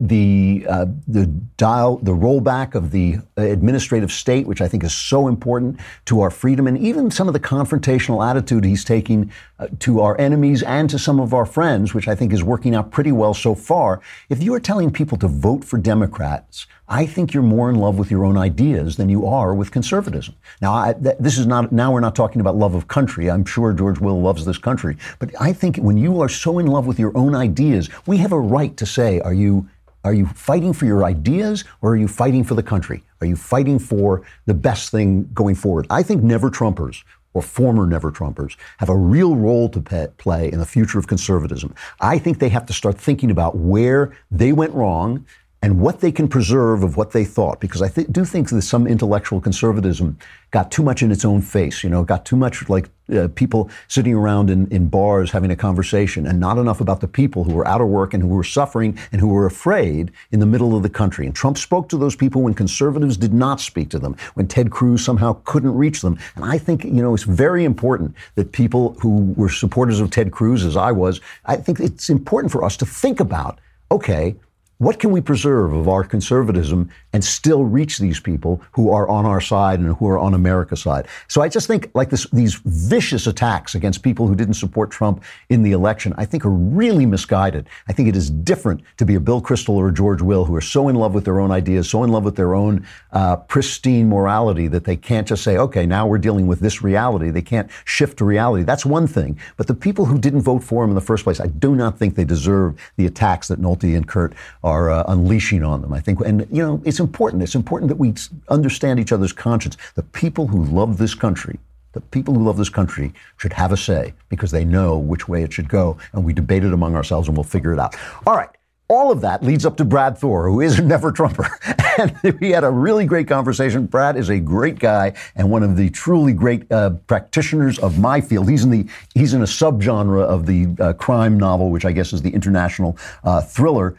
[0.00, 1.26] the uh, the
[1.58, 6.30] dial the rollback of the administrative state, which I think is so important to our
[6.30, 10.88] freedom, and even some of the confrontational attitude he's taking uh, to our enemies and
[10.88, 14.00] to some of our friends, which I think is working out pretty well so far.
[14.30, 17.98] If you are telling people to vote for Democrats, I think you're more in love
[17.98, 20.34] with your own ideas than you are with conservatism.
[20.62, 23.30] Now, I, th- this is not now we're not talking about love of country.
[23.30, 26.66] I'm sure George Will loves this country, but I think when you are so in
[26.68, 29.68] love with your own ideas, we have a right to say, are you
[30.04, 33.02] are you fighting for your ideas or are you fighting for the country?
[33.20, 35.86] Are you fighting for the best thing going forward?
[35.90, 37.02] I think never Trumpers
[37.34, 41.06] or former never Trumpers have a real role to pe- play in the future of
[41.06, 41.74] conservatism.
[42.00, 45.26] I think they have to start thinking about where they went wrong
[45.62, 47.60] and what they can preserve of what they thought.
[47.60, 50.18] Because I th- do think that some intellectual conservatism
[50.50, 53.68] got too much in its own face, you know, got too much like uh, people
[53.86, 57.52] sitting around in, in bars having a conversation and not enough about the people who
[57.52, 60.74] were out of work and who were suffering and who were afraid in the middle
[60.74, 61.26] of the country.
[61.26, 64.70] And Trump spoke to those people when conservatives did not speak to them, when Ted
[64.70, 66.18] Cruz somehow couldn't reach them.
[66.36, 70.32] And I think, you know, it's very important that people who were supporters of Ted
[70.32, 73.58] Cruz, as I was, I think it's important for us to think about,
[73.90, 74.36] okay,
[74.80, 79.26] what can we preserve of our conservatism and still reach these people who are on
[79.26, 81.06] our side and who are on America's side?
[81.28, 85.22] So I just think like this, these vicious attacks against people who didn't support Trump
[85.50, 87.68] in the election, I think are really misguided.
[87.90, 90.56] I think it is different to be a Bill Kristol or a George Will who
[90.56, 93.36] are so in love with their own ideas, so in love with their own uh,
[93.36, 97.28] pristine morality that they can't just say, okay, now we're dealing with this reality.
[97.28, 98.64] They can't shift to reality.
[98.64, 99.38] That's one thing.
[99.58, 101.98] But the people who didn't vote for him in the first place, I do not
[101.98, 104.32] think they deserve the attacks that Nolte and Kurt
[104.70, 105.92] are uh, unleashing on them.
[105.92, 107.42] I think, and you know, it's important.
[107.42, 108.14] It's important that we
[108.48, 109.76] understand each other's conscience.
[109.94, 111.58] The people who love this country,
[111.92, 115.42] the people who love this country, should have a say because they know which way
[115.42, 117.96] it should go, and we debate it among ourselves, and we'll figure it out.
[118.26, 118.50] All right.
[118.88, 121.48] All of that leads up to Brad Thor, who is a never Trumper.
[121.98, 123.84] And we had a really great conversation.
[123.84, 128.22] Brad is a great guy and one of the truly great uh, practitioners of my
[128.22, 128.48] field.
[128.48, 132.14] He's in the he's in a subgenre of the uh, crime novel, which I guess
[132.14, 133.96] is the international uh, thriller.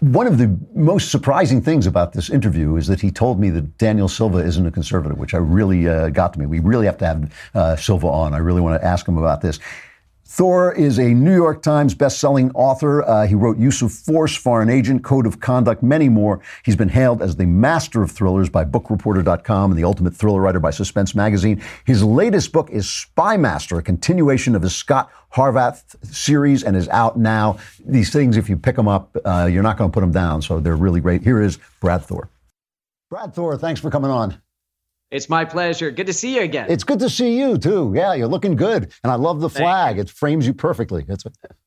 [0.00, 3.78] One of the most surprising things about this interview is that he told me that
[3.78, 6.46] Daniel Silva isn't a conservative, which I really uh, got to me.
[6.46, 8.34] We really have to have uh, Silva on.
[8.34, 9.60] I really want to ask him about this.
[10.34, 13.04] Thor is a New York Times best-selling author.
[13.04, 16.40] Uh, he wrote Use of Force, Foreign Agent, Code of Conduct, many more.
[16.64, 20.58] He's been hailed as the master of thrillers by BookReporter.com and the ultimate thriller writer
[20.58, 21.62] by Suspense Magazine.
[21.84, 26.88] His latest book is Spy Master, a continuation of his Scot Harvath series, and is
[26.88, 27.58] out now.
[27.86, 30.42] These things, if you pick them up, uh, you're not going to put them down,
[30.42, 31.22] so they're really great.
[31.22, 32.28] Here is Brad Thor.
[33.08, 34.42] Brad Thor, thanks for coming on.
[35.14, 35.92] It's my pleasure.
[35.92, 36.66] Good to see you again.
[36.68, 37.92] It's good to see you too.
[37.94, 39.96] Yeah, you're looking good, and I love the flag.
[40.00, 41.04] It frames you perfectly.
[41.08, 41.22] It's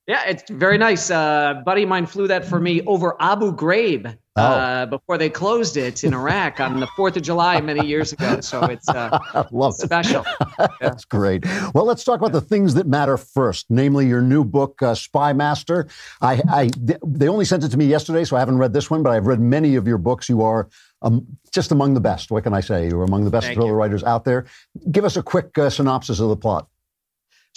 [0.05, 1.09] yeah, it's very nice.
[1.09, 4.85] Uh, buddy of mine flew that for me over Abu Ghraib uh, Oh.
[4.89, 8.39] before they closed it in Iraq on the Fourth of July many years ago.
[8.41, 9.17] So it's uh,
[9.51, 10.25] love special.
[10.81, 11.45] That's great.
[11.73, 15.33] Well, let's talk about the things that matter first, namely your new book, uh, Spy
[15.33, 15.87] Master.
[16.21, 16.69] I, I,
[17.05, 19.25] they only sent it to me yesterday, so I haven't read this one, but I've
[19.27, 20.29] read many of your books.
[20.29, 20.69] You are
[21.01, 22.31] um, just among the best.
[22.31, 22.87] What can I say?
[22.87, 23.75] You're among the best Thank thriller you.
[23.77, 24.45] writers out there.
[24.91, 26.67] Give us a quick uh, synopsis of the plot.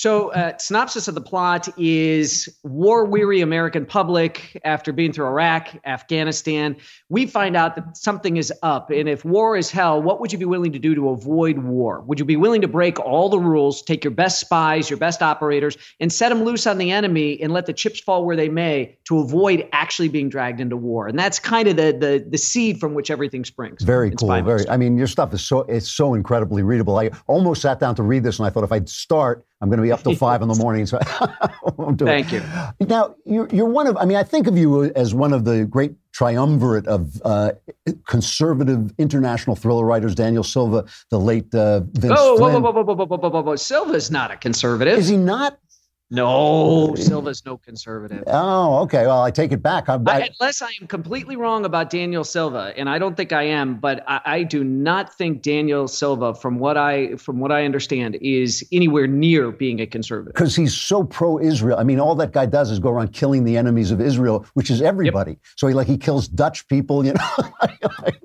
[0.01, 5.77] So, uh, synopsis of the plot is war weary American public after being through Iraq,
[5.85, 6.77] Afghanistan.
[7.11, 8.91] We find out that something is up.
[8.91, 12.01] And if war is hell, what would you be willing to do to avoid war?
[12.07, 15.21] Would you be willing to break all the rules, take your best spies, your best
[15.21, 18.49] operators, and set them loose on the enemy and let the chips fall where they
[18.49, 21.09] may to avoid actually being dragged into war?
[21.09, 23.83] And that's kind of the, the, the seed from which everything springs.
[23.83, 24.31] Very cool.
[24.45, 24.67] Very.
[24.67, 26.99] I mean, your stuff is so it's so incredibly readable.
[26.99, 29.77] I almost sat down to read this, and I thought if I'd start, I'm going
[29.79, 30.87] to be up till five in the morning.
[30.87, 32.43] So I won't do Thank it.
[32.81, 32.87] you.
[32.87, 33.97] Now, you're, you're one of.
[33.97, 37.53] I mean, I think of you as one of the great triumvirate of uh,
[38.07, 40.15] conservative international thriller writers.
[40.15, 42.63] Daniel Silva, the late uh, Vince Oh, whoa, Flynn.
[42.63, 43.57] whoa, whoa, whoa, whoa, whoa, whoa, whoa, whoa.
[43.57, 44.99] Silva's not a conservative.
[44.99, 45.59] Is he not?
[46.13, 48.25] No, Silva's no conservative.
[48.27, 49.07] Oh, okay.
[49.07, 49.89] Well, I take it back.
[49.89, 53.45] I, I, unless I am completely wrong about Daniel Silva, and I don't think I
[53.45, 57.65] am, but I, I, do not think Daniel Silva, from what I from what I
[57.65, 60.35] understand, is anywhere near being a conservative.
[60.35, 61.79] Because he's so pro-Israel.
[61.79, 64.69] I mean, all that guy does is go around killing the enemies of Israel, which
[64.69, 65.33] is everybody.
[65.33, 65.41] Yep.
[65.55, 67.31] So he like he kills Dutch people, you know.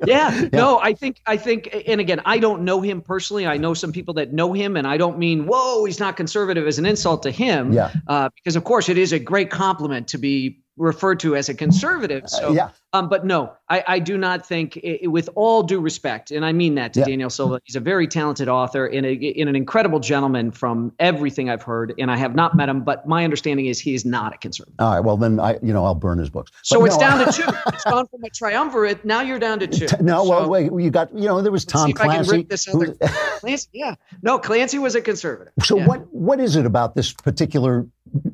[0.07, 0.33] yeah.
[0.41, 0.49] yeah.
[0.51, 3.45] No, I think I think, and again, I don't know him personally.
[3.45, 6.65] I know some people that know him, and I don't mean whoa, he's not conservative
[6.65, 7.74] as an insult to him.
[7.75, 7.91] Yeah.
[8.07, 11.53] Uh, because of course it is a great compliment to be referred to as a
[11.53, 12.23] conservative.
[12.27, 12.69] So, uh, yeah.
[12.93, 16.53] Um, but no, I, I do not think, it, with all due respect, and I
[16.53, 17.05] mean that to yeah.
[17.05, 21.49] Daniel Silva, he's a very talented author and, a, and an incredible gentleman from everything
[21.49, 21.93] I've heard.
[21.97, 24.75] And I have not met him, but my understanding is he is not a conservative.
[24.79, 25.01] All right.
[25.01, 26.51] Well, then I, you know, I'll burn his books.
[26.51, 27.49] But so no, it's down to two.
[27.67, 29.03] It's gone from a triumvirate.
[29.03, 29.87] Now you're down to two.
[30.05, 30.71] No, so, well, wait.
[30.71, 32.45] You got, you know, there was Tom Clancy.
[32.71, 32.95] Who,
[33.39, 33.69] Clancy.
[33.73, 33.95] Yeah.
[34.21, 35.53] No, Clancy was a conservative.
[35.63, 35.87] So yeah.
[35.87, 37.87] what what is it about this particular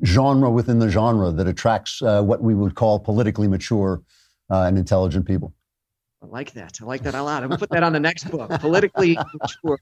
[0.04, 4.02] genre within the genre that attracts uh, what we would call politically mature
[4.50, 5.54] uh, and intelligent people.
[6.22, 6.78] I like that.
[6.80, 7.42] I like that a lot.
[7.42, 8.48] I'm gonna put that on the next book.
[8.60, 9.78] Politically mature.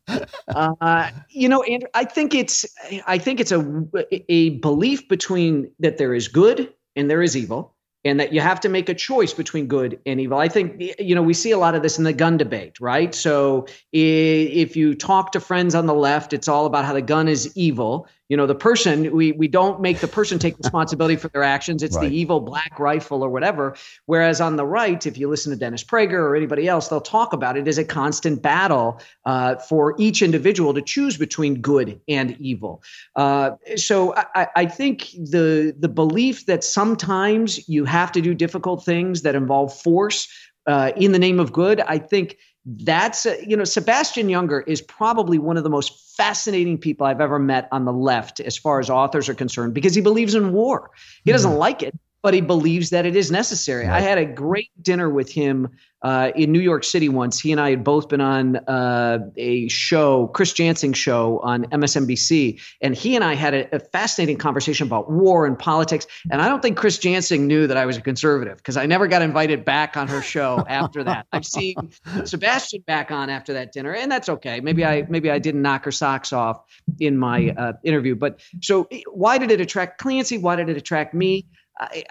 [0.48, 2.64] Uh, you know, Andrew, I think it's
[3.06, 3.84] I think it's a
[4.28, 7.74] a belief between that there is good and there is evil,
[8.04, 10.38] and that you have to make a choice between good and evil.
[10.38, 13.14] I think you know we see a lot of this in the gun debate, right?
[13.14, 17.28] So if you talk to friends on the left, it's all about how the gun
[17.28, 21.28] is evil you know the person we we don't make the person take responsibility for
[21.28, 21.82] their actions.
[21.82, 22.08] It's right.
[22.08, 23.76] the evil black rifle or whatever.
[24.06, 27.32] Whereas on the right if you listen to dennis prager or anybody else they'll talk
[27.32, 32.40] about it as a constant battle uh, for each individual to choose between good and
[32.40, 32.82] evil.
[33.16, 38.84] Uh, so I, I think the the belief that sometimes you have to do difficult
[38.84, 40.28] things that involve force
[40.66, 44.82] uh, in the name of good i think that's uh, you know Sebastian Junger is
[44.82, 48.80] probably one of the most fascinating people I've ever met on the left as far
[48.80, 50.90] as authors are concerned because he believes in war.
[51.24, 51.58] He doesn't mm-hmm.
[51.58, 53.86] like it, but he believes that it is necessary.
[53.86, 53.96] Right.
[53.96, 55.68] I had a great dinner with him
[56.02, 57.38] uh, in New York City once.
[57.38, 62.60] He and I had both been on uh, a show, Chris Jansing show on MSNBC,
[62.80, 66.06] and he and I had a, a, fascinating conversation about war and politics.
[66.30, 69.08] And I don't think Chris Jansing knew that I was a conservative because I never
[69.08, 71.26] got invited back on her show after that.
[71.32, 71.76] I've seen
[72.24, 74.60] Sebastian back on after that dinner, and that's okay.
[74.60, 76.62] Maybe I maybe I didn't knock her socks off
[76.98, 78.14] in my uh, interview.
[78.14, 80.38] But so why did it attract Clancy?
[80.38, 81.46] Why did it attract me?
[81.80, 82.04] I,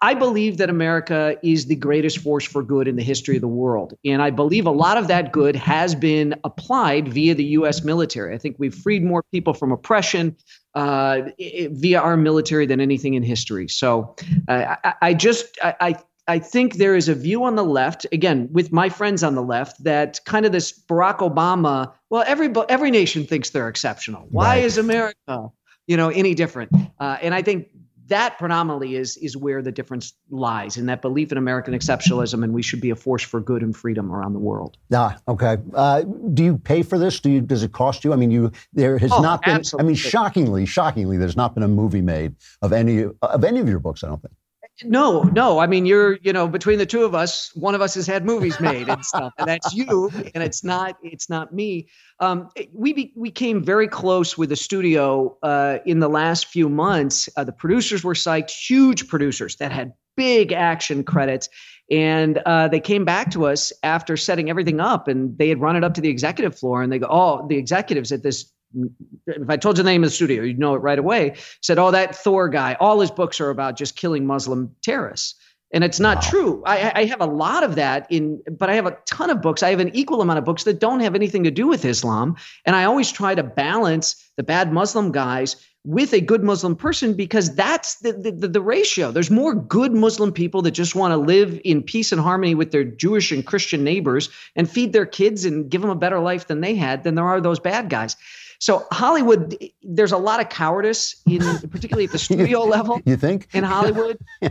[0.00, 3.48] I believe that America is the greatest force for good in the history of the
[3.48, 3.94] world.
[4.04, 7.84] And I believe a lot of that good has been applied via the U.S.
[7.84, 8.34] military.
[8.34, 10.36] I think we've freed more people from oppression
[10.74, 13.68] uh, via our military than anything in history.
[13.68, 14.16] So
[14.48, 15.96] uh, I, I, just, I,
[16.28, 19.42] I think there is a view on the left, again, with my friends on the
[19.42, 24.26] left, that kind of this Barack Obama, well, every, every nation thinks they're exceptional.
[24.30, 24.64] Why right.
[24.64, 25.50] is America?
[25.86, 27.68] you know any different uh, and i think
[28.08, 32.52] that predominantly is is where the difference lies in that belief in American exceptionalism, and
[32.52, 34.76] we should be a force for good and freedom around the world.
[34.92, 35.56] Ah, okay.
[35.72, 37.20] Uh, do you pay for this?
[37.20, 37.40] Do you?
[37.40, 38.12] Does it cost you?
[38.12, 39.56] I mean, you there has oh, not been.
[39.56, 39.84] Absolutely.
[39.84, 43.68] I mean, shockingly, shockingly, there's not been a movie made of any of any of
[43.68, 44.04] your books.
[44.04, 44.34] I don't think.
[44.82, 45.60] No, no.
[45.60, 48.24] I mean, you're, you know, between the two of us, one of us has had
[48.24, 51.88] movies made and stuff, and that's you, and it's not, it's not me.
[52.18, 56.68] Um, we be, we came very close with the studio uh, in the last few
[56.68, 57.28] months.
[57.36, 61.48] Uh, the producers were psyched, huge producers that had big action credits,
[61.88, 65.76] and uh, they came back to us after setting everything up, and they had run
[65.76, 68.50] it up to the executive floor, and they go, "Oh, the executives at this
[69.26, 71.36] if I told you the name of the studio, you'd know it right away.
[71.60, 72.76] Said, "Oh, that Thor guy.
[72.80, 75.34] All his books are about just killing Muslim terrorists."
[75.74, 76.30] And it's not wow.
[76.30, 76.62] true.
[76.64, 79.60] I, I, have a lot of that in, but I have a ton of books.
[79.60, 82.36] I have an equal amount of books that don't have anything to do with Islam.
[82.64, 87.12] And I always try to balance the bad Muslim guys with a good Muslim person
[87.14, 89.10] because that's the, the, the ratio.
[89.10, 92.70] There's more good Muslim people that just want to live in peace and harmony with
[92.70, 96.46] their Jewish and Christian neighbors and feed their kids and give them a better life
[96.46, 98.16] than they had than there are those bad guys.
[98.64, 102.98] So Hollywood, there's a lot of cowardice in, particularly at the studio level.
[103.04, 104.48] You think in Hollywood, yeah.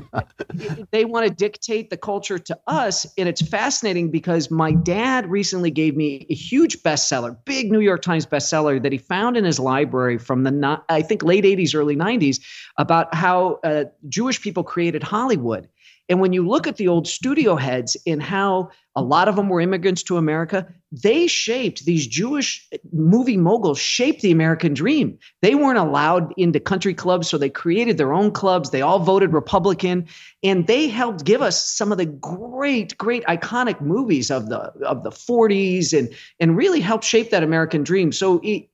[0.92, 5.72] they want to dictate the culture to us, and it's fascinating because my dad recently
[5.72, 9.60] gave me a huge bestseller, big New York Times bestseller that he found in his
[9.60, 12.40] library from the I think late '80s, early '90s,
[12.78, 15.68] about how uh, Jewish people created Hollywood.
[16.08, 19.50] And when you look at the old studio heads and how a lot of them
[19.50, 25.18] were immigrants to America, they shaped these Jewish movie moguls, shaped the American dream.
[25.42, 28.70] They weren't allowed into country clubs, so they created their own clubs.
[28.70, 30.08] They all voted Republican,
[30.44, 35.04] and they helped give us some of the great, great iconic movies of the of
[35.04, 38.12] the 40s and and really helped shape that American dream.
[38.12, 38.70] So it,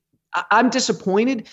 [0.51, 1.47] I'm disappointed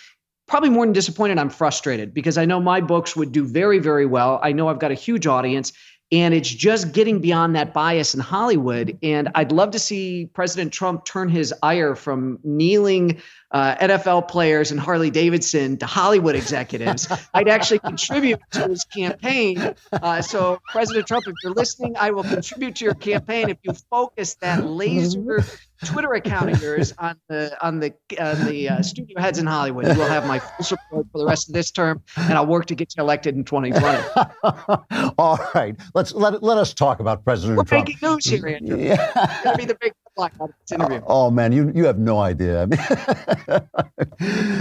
[0.47, 4.07] probably more than disappointed, I'm frustrated because I know my books would do very, very
[4.07, 4.39] well.
[4.43, 5.73] I know I've got a huge audience.
[6.13, 8.99] And it's just getting beyond that bias in Hollywood.
[9.03, 13.21] And I'd love to see President Trump turn his ire from kneeling
[13.51, 17.09] uh, NFL players and Harley Davidson to Hollywood executives.
[17.35, 19.75] I'd actually contribute to his campaign.
[19.93, 23.73] Uh, so, President Trump, if you're listening, I will contribute to your campaign if you
[23.91, 25.45] focus that laser
[25.85, 29.87] Twitter account of yours on the on the on the uh, studio heads in Hollywood.
[29.87, 32.67] You will have my full support for the rest of this term, and I'll work
[32.67, 35.13] to get you elected in 2020.
[35.19, 37.89] All right, let's let let us talk about President We're Trump.
[37.89, 38.79] making news here, Andrew.
[38.79, 39.11] Yeah.
[39.17, 41.01] It's gonna be the big block of this interview.
[41.07, 42.69] Oh man, you you have no idea.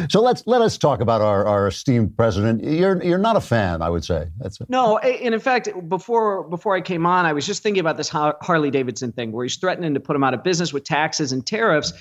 [0.09, 2.63] So let's let us talk about our, our esteemed president.
[2.63, 4.27] You're you're not a fan, I would say.
[4.39, 7.97] That's No, and in fact, before before I came on, I was just thinking about
[7.97, 11.31] this Harley Davidson thing, where he's threatening to put him out of business with taxes
[11.31, 11.93] and tariffs.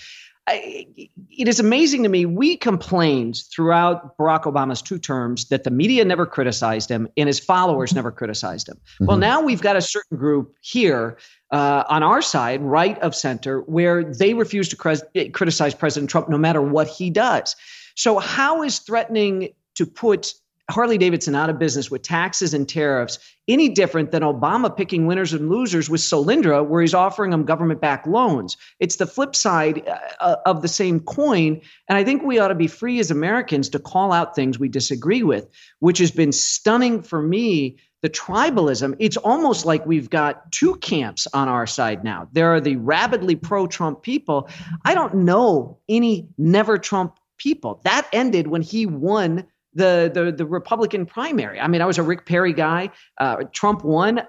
[0.47, 0.87] I,
[1.31, 2.27] it is amazing to me.
[2.27, 7.41] We complained throughout Barack Obama's two terms that the media never criticized him and his
[7.41, 8.77] followers never criticized him.
[8.77, 9.07] Mm-hmm.
[9.07, 11.17] Well, now we've got a certain group here
[11.55, 14.95] uh, on our side, right of center, where they refuse to cre-
[15.33, 17.55] criticize President Trump no matter what he does.
[17.95, 20.35] So, how is threatening to put
[20.69, 25.33] Harley Davidson out of business with taxes and tariffs any different than Obama picking winners
[25.33, 28.57] and losers with Solyndra, where he's offering them government backed loans.
[28.81, 29.87] It's the flip side
[30.21, 31.61] uh, of the same coin.
[31.89, 34.69] And I think we ought to be free as Americans to call out things we
[34.69, 35.47] disagree with,
[35.79, 37.77] which has been stunning for me.
[38.05, 42.29] The tribalism, it's almost like we've got two camps on our side now.
[42.33, 44.51] There are the rabidly pro Trump people.
[44.85, 47.81] I don't know any never Trump people.
[47.85, 51.61] That ended when he won the the the Republican primary.
[51.61, 52.91] I mean, I was a Rick Perry guy.
[53.19, 54.23] Uh, Trump won.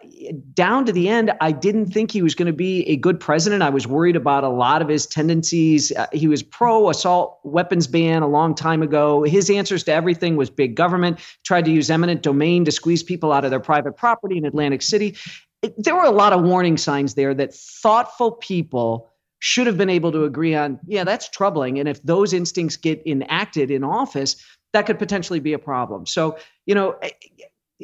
[0.53, 3.63] Down to the end, I didn't think he was going to be a good president.
[3.63, 5.91] I was worried about a lot of his tendencies.
[5.91, 9.23] Uh, he was pro assault weapons ban a long time ago.
[9.23, 11.19] His answers to everything was big government.
[11.43, 14.81] Tried to use eminent domain to squeeze people out of their private property in Atlantic
[14.81, 15.15] City.
[15.61, 19.89] It, there were a lot of warning signs there that thoughtful people should have been
[19.89, 20.79] able to agree on.
[20.87, 21.79] Yeah, that's troubling.
[21.79, 24.37] And if those instincts get enacted in office
[24.76, 26.05] that could potentially be a problem.
[26.05, 27.09] So, you know, eh,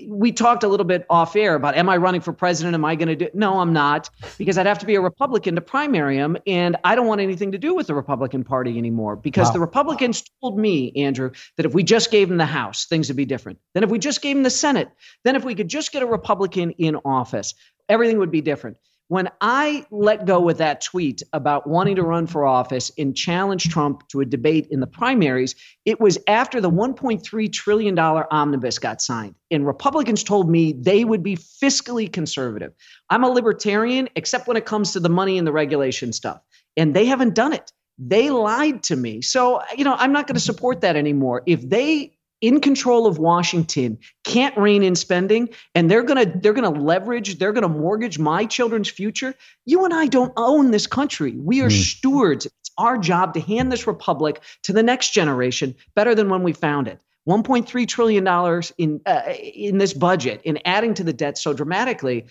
[0.08, 2.76] we talked a little bit off air about am I running for president?
[2.76, 3.30] Am I going to do?
[3.34, 6.96] No, I'm not, because I'd have to be a Republican to primary him, and I
[6.96, 9.16] don't want anything to do with the Republican Party anymore.
[9.16, 9.54] Because wow.
[9.54, 13.18] the Republicans told me, Andrew, that if we just gave them the House, things would
[13.18, 13.60] be different.
[13.74, 14.90] Then if we just gave them the Senate,
[15.24, 17.54] then if we could just get a Republican in office,
[17.90, 18.78] everything would be different
[19.12, 23.68] when I let go with that tweet about wanting to run for office and challenge
[23.68, 25.54] Trump to a debate in the primaries,
[25.84, 29.36] it was after the $1.3 trillion omnibus got signed.
[29.52, 32.72] And Republicans told me they would be fiscally conservative.
[33.10, 36.40] I'm a libertarian, except when it comes to the money and the regulation stuff.
[36.78, 37.70] And they haven't done it.
[37.98, 39.22] They lied to me.
[39.24, 41.44] So, you know, I'm not going to support that anymore.
[41.46, 46.54] If they in control of Washington can't rein in spending and they're going to they're
[46.54, 49.36] going to leverage they're going to mortgage my children's future
[49.66, 51.34] you and I don't own this country.
[51.38, 51.72] We are mm.
[51.72, 52.48] stewards.
[52.48, 56.54] It's our job to hand this republic to the next generation better than when we
[56.54, 57.00] found it.
[57.30, 62.26] 1.3 trillion dollars in uh, in this budget in adding to the debt so dramatically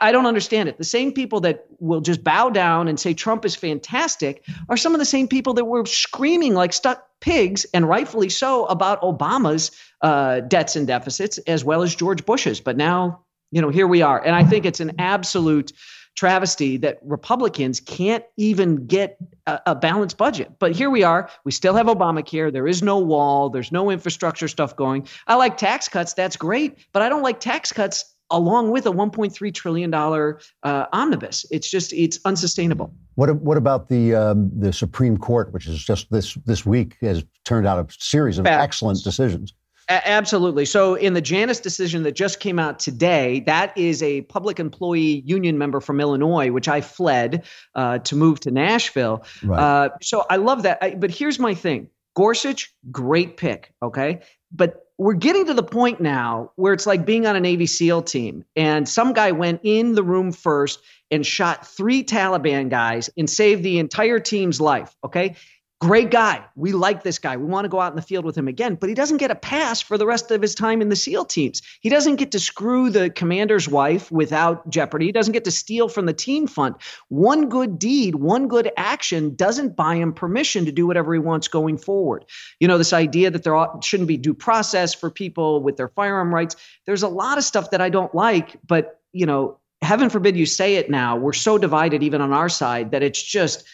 [0.00, 0.78] I don't understand it.
[0.78, 4.94] The same people that will just bow down and say Trump is fantastic are some
[4.94, 9.70] of the same people that were screaming like stuck pigs, and rightfully so, about Obama's
[10.00, 12.60] uh, debts and deficits as well as George Bush's.
[12.60, 14.22] But now, you know, here we are.
[14.22, 15.72] And I think it's an absolute
[16.14, 20.52] travesty that Republicans can't even get a, a, balanced budget.
[20.58, 21.28] But here we are.
[21.44, 22.50] We still have Obamacare.
[22.50, 23.50] There is no wall.
[23.50, 25.06] There's no infrastructure stuff going.
[25.26, 26.14] I like tax cuts.
[26.14, 26.78] That's great.
[26.92, 31.46] But I don't like tax cuts along with a 1.3 trillion dollar uh, omnibus.
[31.50, 32.92] It's just it's unsustainable.
[33.14, 37.24] What what about the um, the Supreme Court, which is just this this week has
[37.44, 38.64] turned out a series of Facts.
[38.64, 39.54] excellent decisions.
[39.88, 40.64] A- absolutely.
[40.64, 45.22] So, in the Janus decision that just came out today, that is a public employee
[45.24, 49.24] union member from Illinois, which I fled uh, to move to Nashville.
[49.44, 49.60] Right.
[49.60, 50.78] Uh, so, I love that.
[50.82, 53.72] I, but here's my thing Gorsuch, great pick.
[53.82, 54.22] Okay.
[54.50, 58.02] But we're getting to the point now where it's like being on a Navy SEAL
[58.02, 60.80] team, and some guy went in the room first
[61.10, 64.96] and shot three Taliban guys and saved the entire team's life.
[65.04, 65.36] Okay.
[65.78, 66.42] Great guy.
[66.54, 67.36] We like this guy.
[67.36, 69.30] We want to go out in the field with him again, but he doesn't get
[69.30, 71.60] a pass for the rest of his time in the SEAL teams.
[71.82, 75.04] He doesn't get to screw the commander's wife without jeopardy.
[75.04, 76.76] He doesn't get to steal from the team fund.
[77.08, 81.46] One good deed, one good action doesn't buy him permission to do whatever he wants
[81.46, 82.24] going forward.
[82.58, 86.34] You know, this idea that there shouldn't be due process for people with their firearm
[86.34, 86.56] rights.
[86.86, 90.46] There's a lot of stuff that I don't like, but, you know, heaven forbid you
[90.46, 91.16] say it now.
[91.16, 93.64] We're so divided, even on our side, that it's just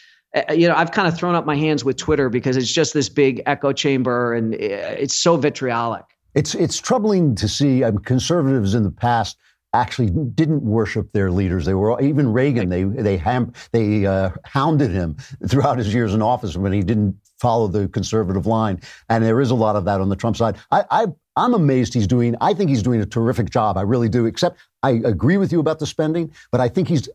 [0.50, 3.08] you know, I've kind of thrown up my hands with Twitter because it's just this
[3.08, 6.04] big echo chamber and uh, it's so vitriolic.
[6.34, 9.36] It's it's troubling to see um, conservatives in the past
[9.74, 11.64] actually didn't worship their leaders.
[11.64, 12.68] They were even Reagan.
[12.68, 15.16] They they ham, they uh, hounded him
[15.48, 18.80] throughout his years in office when he didn't follow the conservative line.
[19.08, 20.56] And there is a lot of that on the Trump side.
[20.70, 21.06] I, I
[21.36, 22.36] I'm amazed he's doing.
[22.40, 23.76] I think he's doing a terrific job.
[23.76, 24.26] I really do.
[24.26, 27.08] Except I agree with you about the spending, but I think he's.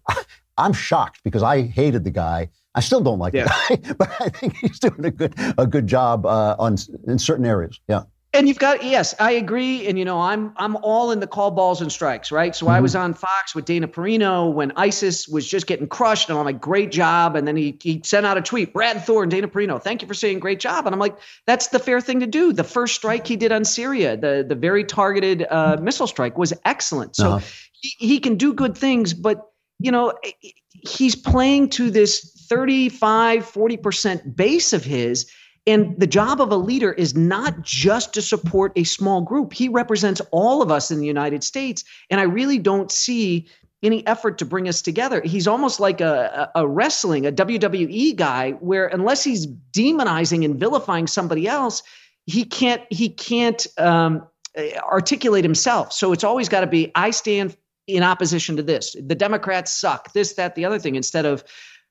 [0.57, 2.49] I'm shocked because I hated the guy.
[2.75, 3.45] I still don't like yeah.
[3.69, 6.77] the guy, but I think he's doing a good a good job uh, on
[7.07, 7.79] in certain areas.
[7.87, 8.03] Yeah.
[8.33, 9.87] And you've got yes, I agree.
[9.87, 12.55] And you know, I'm I'm all in the call balls and strikes, right?
[12.55, 12.75] So mm-hmm.
[12.75, 16.45] I was on Fox with Dana Perino when ISIS was just getting crushed, and I'm
[16.45, 17.35] like, great job.
[17.35, 20.13] And then he he sent out a tweet, Brad Thor, Dana Perino, thank you for
[20.13, 20.85] saying great job.
[20.85, 22.53] And I'm like, that's the fair thing to do.
[22.53, 26.53] The first strike he did on Syria, the the very targeted uh, missile strike, was
[26.65, 27.15] excellent.
[27.15, 27.45] So uh-huh.
[27.71, 29.49] he, he can do good things, but
[29.79, 35.29] you know, eh, eh, he's playing to this 35, 40% base of his
[35.67, 39.51] and the job of a leader is not just to support a small group.
[39.51, 41.83] He represents all of us in the United States.
[42.09, 43.49] And I really don't see
[43.83, 45.21] any effort to bring us together.
[45.21, 51.05] He's almost like a, a, wrestling, a WWE guy, where unless he's demonizing and vilifying
[51.05, 51.83] somebody else,
[52.25, 54.25] he can't he can't um,
[54.55, 55.91] eh, articulate himself.
[55.91, 57.55] So it's always got to be I stand
[57.87, 58.95] in opposition to this.
[59.01, 60.13] The Democrats suck.
[60.13, 60.95] This, that, the other thing.
[60.95, 61.43] Instead of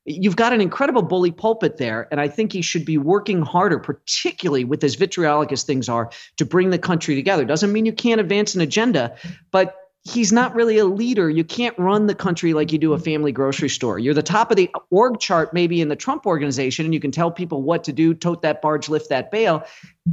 [0.07, 2.09] you've got an incredible bully pulpit there.
[2.11, 6.11] And I think he should be working harder, particularly with as vitriolic as things are,
[6.37, 7.45] to bring the country together.
[7.45, 9.17] Doesn't mean you can't advance an agenda,
[9.51, 9.75] but
[10.07, 11.29] he's not really a leader.
[11.29, 13.99] You can't run the country like you do a family grocery store.
[13.99, 17.11] You're the top of the org chart, maybe in the Trump organization, and you can
[17.11, 19.65] tell people what to do, tote that barge, lift that bale.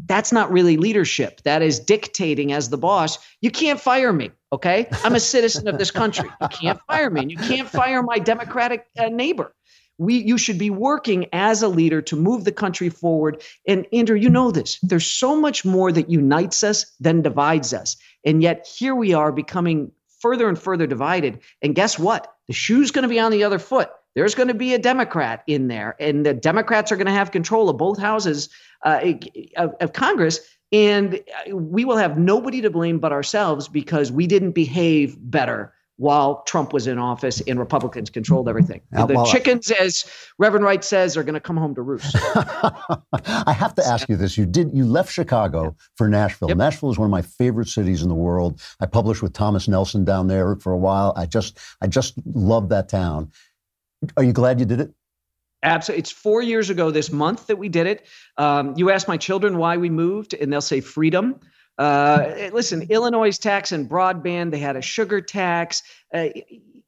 [0.07, 1.41] That's not really leadership.
[1.43, 3.19] That is dictating as the boss.
[3.41, 4.31] You can't fire me.
[4.51, 4.87] Okay.
[5.03, 6.29] I'm a citizen of this country.
[6.41, 7.21] You can't fire me.
[7.21, 9.53] And you can't fire my Democratic uh, neighbor
[9.97, 13.41] we you should be working as a leader to move the country forward.
[13.67, 14.79] And andrew you know this.
[14.81, 17.97] There's so much more that unites us than divides us.
[18.25, 21.39] And yet here we are becoming further and further divided.
[21.61, 22.33] And guess what?
[22.47, 23.89] The shoe's going to be on the other foot.
[24.15, 25.95] There's going to be a democrat in there.
[25.99, 28.49] And the democrats are going to have control of both houses
[28.85, 29.01] uh,
[29.57, 30.39] of, of congress.
[30.71, 31.19] And
[31.51, 36.73] we will have nobody to blame but ourselves because we didn't behave better while Trump
[36.73, 38.81] was in office and Republicans controlled everything.
[38.95, 40.05] Uh, the well, chickens, as
[40.39, 42.15] Reverend Wright says, are going to come home to roost.
[42.15, 45.75] I have to ask you this: you did you left Chicago yep.
[45.95, 46.49] for Nashville?
[46.49, 46.57] Yep.
[46.57, 48.61] Nashville is one of my favorite cities in the world.
[48.79, 51.13] I published with Thomas Nelson down there for a while.
[51.15, 53.31] I just I just love that town.
[54.17, 54.91] Are you glad you did it?
[55.61, 55.99] Absolutely.
[55.99, 58.05] It's four years ago this month that we did it.
[58.37, 61.39] Um, you ask my children why we moved, and they'll say freedom.
[61.77, 65.81] Uh, listen, Illinois tax and broadband, they had a sugar tax.
[66.13, 66.29] Uh,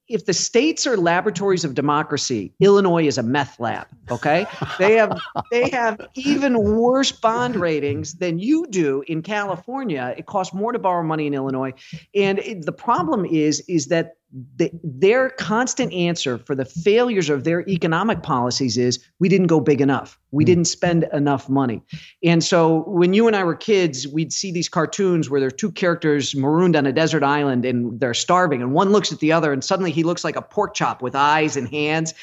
[0.08, 3.88] if the states are laboratories of democracy, Illinois is a meth lab.
[4.12, 4.46] Okay,
[4.78, 5.20] they have
[5.52, 10.14] they have even worse bond ratings than you do in California.
[10.16, 11.74] It costs more to borrow money in Illinois,
[12.14, 14.18] and it, the problem is is that
[14.58, 19.60] the, their constant answer for the failures of their economic policies is we didn't go
[19.60, 20.20] big enough.
[20.32, 20.48] We mm.
[20.48, 21.82] didn't spend enough money.
[22.24, 25.52] And so when you and I were kids, we'd see these cartoons where there are
[25.52, 29.32] two characters marooned on a desert island and they're starving, and one looks at the
[29.32, 32.14] other, and suddenly he looks like a pork chop with eyes and hands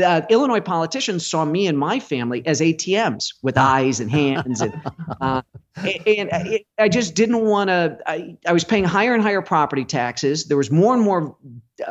[0.00, 4.80] uh, Illinois politicians saw me and my family as ATMs with eyes and hands, and
[5.20, 5.42] uh,
[5.76, 7.98] and I, I just didn't want to.
[8.06, 10.46] I, I was paying higher and higher property taxes.
[10.46, 11.36] There was more and more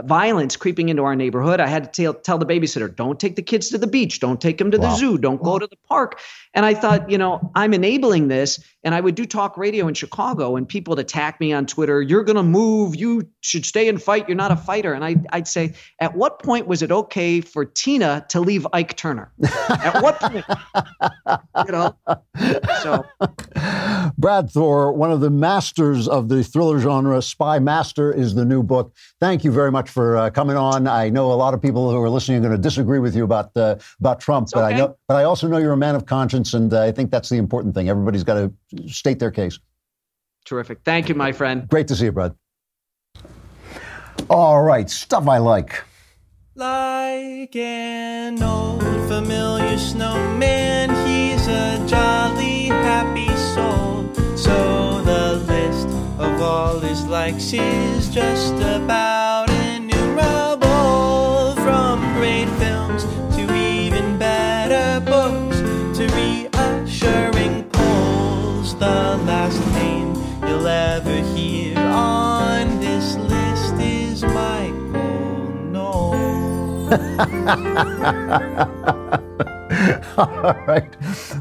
[0.03, 1.59] violence creeping into our neighborhood.
[1.59, 4.39] I had to tell, tell the babysitter, don't take the kids to the beach, don't
[4.39, 4.89] take them to wow.
[4.89, 6.19] the zoo, don't go to the park.
[6.53, 8.63] And I thought, you know, I'm enabling this.
[8.83, 12.01] And I would do talk radio in Chicago, and people would attack me on Twitter.
[12.01, 12.95] You're going to move.
[12.95, 14.27] You should stay and fight.
[14.27, 14.93] You're not a fighter.
[14.93, 18.97] And I, I'd say, at what point was it okay for Tina to leave Ike
[18.97, 19.31] Turner?
[19.69, 20.45] At what point?
[21.65, 21.95] you know?
[22.81, 23.05] So.
[24.17, 28.63] Brad Thor, one of the masters of the thriller genre, Spy Master is the new
[28.63, 28.93] book.
[29.19, 30.87] Thank you very much for uh, coming on.
[30.87, 33.23] I know a lot of people who are listening are going to disagree with you
[33.23, 34.75] about uh, about Trump, it's but okay.
[34.75, 37.11] I know, but I also know you're a man of conscience, and uh, I think
[37.11, 37.89] that's the important thing.
[37.89, 38.53] Everybody's got to
[38.87, 39.59] state their case.
[40.45, 40.79] Terrific.
[40.83, 41.67] Thank you, my friend.
[41.67, 42.35] Great to see you, Brad.
[44.29, 45.83] All right, stuff I like.
[46.55, 51.00] Like an old familiar snowman, he's
[51.51, 54.05] a jolly happy soul.
[54.37, 55.87] So the list
[56.17, 61.55] of all his likes is just about innumerable.
[61.55, 63.03] From great films
[63.35, 65.57] to even better books
[65.97, 70.13] to reassuring polls, the last name
[70.47, 75.49] you'll ever hear on this list is Michael.
[75.75, 76.87] No.
[80.17, 80.91] All right.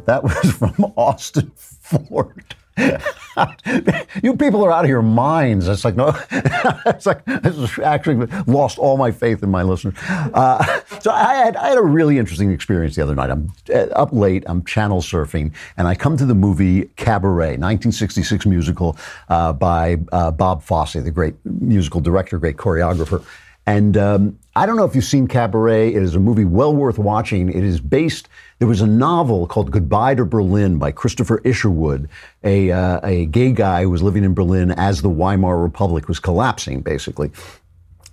[0.07, 2.55] That was from Austin Ford.
[4.23, 5.69] you people are out of your minds.
[5.69, 9.95] It's like no, it's like I actually lost all my faith in my listeners.
[10.09, 13.31] Uh, so I had I had a really interesting experience the other night.
[13.31, 14.45] I'm uh, up late.
[14.47, 18.97] I'm channel surfing, and I come to the movie Cabaret, 1966 musical
[19.29, 23.25] uh, by uh, Bob Fosse, the great musical director, great choreographer.
[23.71, 25.95] And um, I don't know if you've seen Cabaret.
[25.95, 27.49] It is a movie well worth watching.
[27.51, 28.29] It is based.
[28.59, 32.09] There was a novel called Goodbye to Berlin by Christopher Isherwood,
[32.43, 36.19] a uh, a gay guy who was living in Berlin as the Weimar Republic was
[36.19, 37.31] collapsing, basically.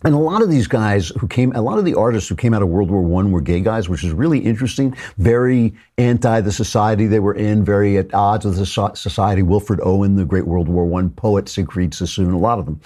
[0.04, 2.54] And a lot of these guys who came, a lot of the artists who came
[2.54, 4.96] out of World War One were gay guys, which is really interesting.
[5.18, 9.42] Very anti the society they were in, very at odds with the society.
[9.42, 12.80] Wilfred Owen, the great World War One poet, Siegfried Sassoon, a lot of them.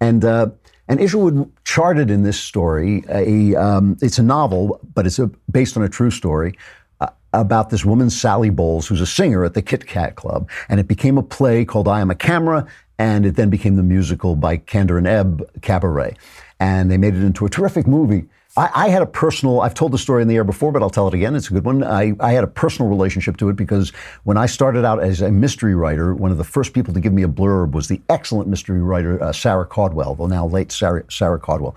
[0.00, 0.50] And uh,
[0.88, 5.76] and Isherwood charted in this story a um, it's a novel, but it's a, based
[5.76, 6.54] on a true story
[7.00, 10.80] uh, about this woman Sally Bowles, who's a singer at the Kit Kat Club, and
[10.80, 12.66] it became a play called I Am a Camera,
[12.98, 16.16] and it then became the musical by Kander and Ebb Cabaret,
[16.58, 18.26] and they made it into a terrific movie.
[18.58, 20.90] I, I, had a personal, I've told the story in the air before, but I'll
[20.90, 21.36] tell it again.
[21.36, 21.84] It's a good one.
[21.84, 23.90] I, I, had a personal relationship to it because
[24.24, 27.12] when I started out as a mystery writer, one of the first people to give
[27.12, 31.04] me a blurb was the excellent mystery writer, uh, Sarah Caudwell, the now late Sarah,
[31.08, 31.76] Sarah Caudwell.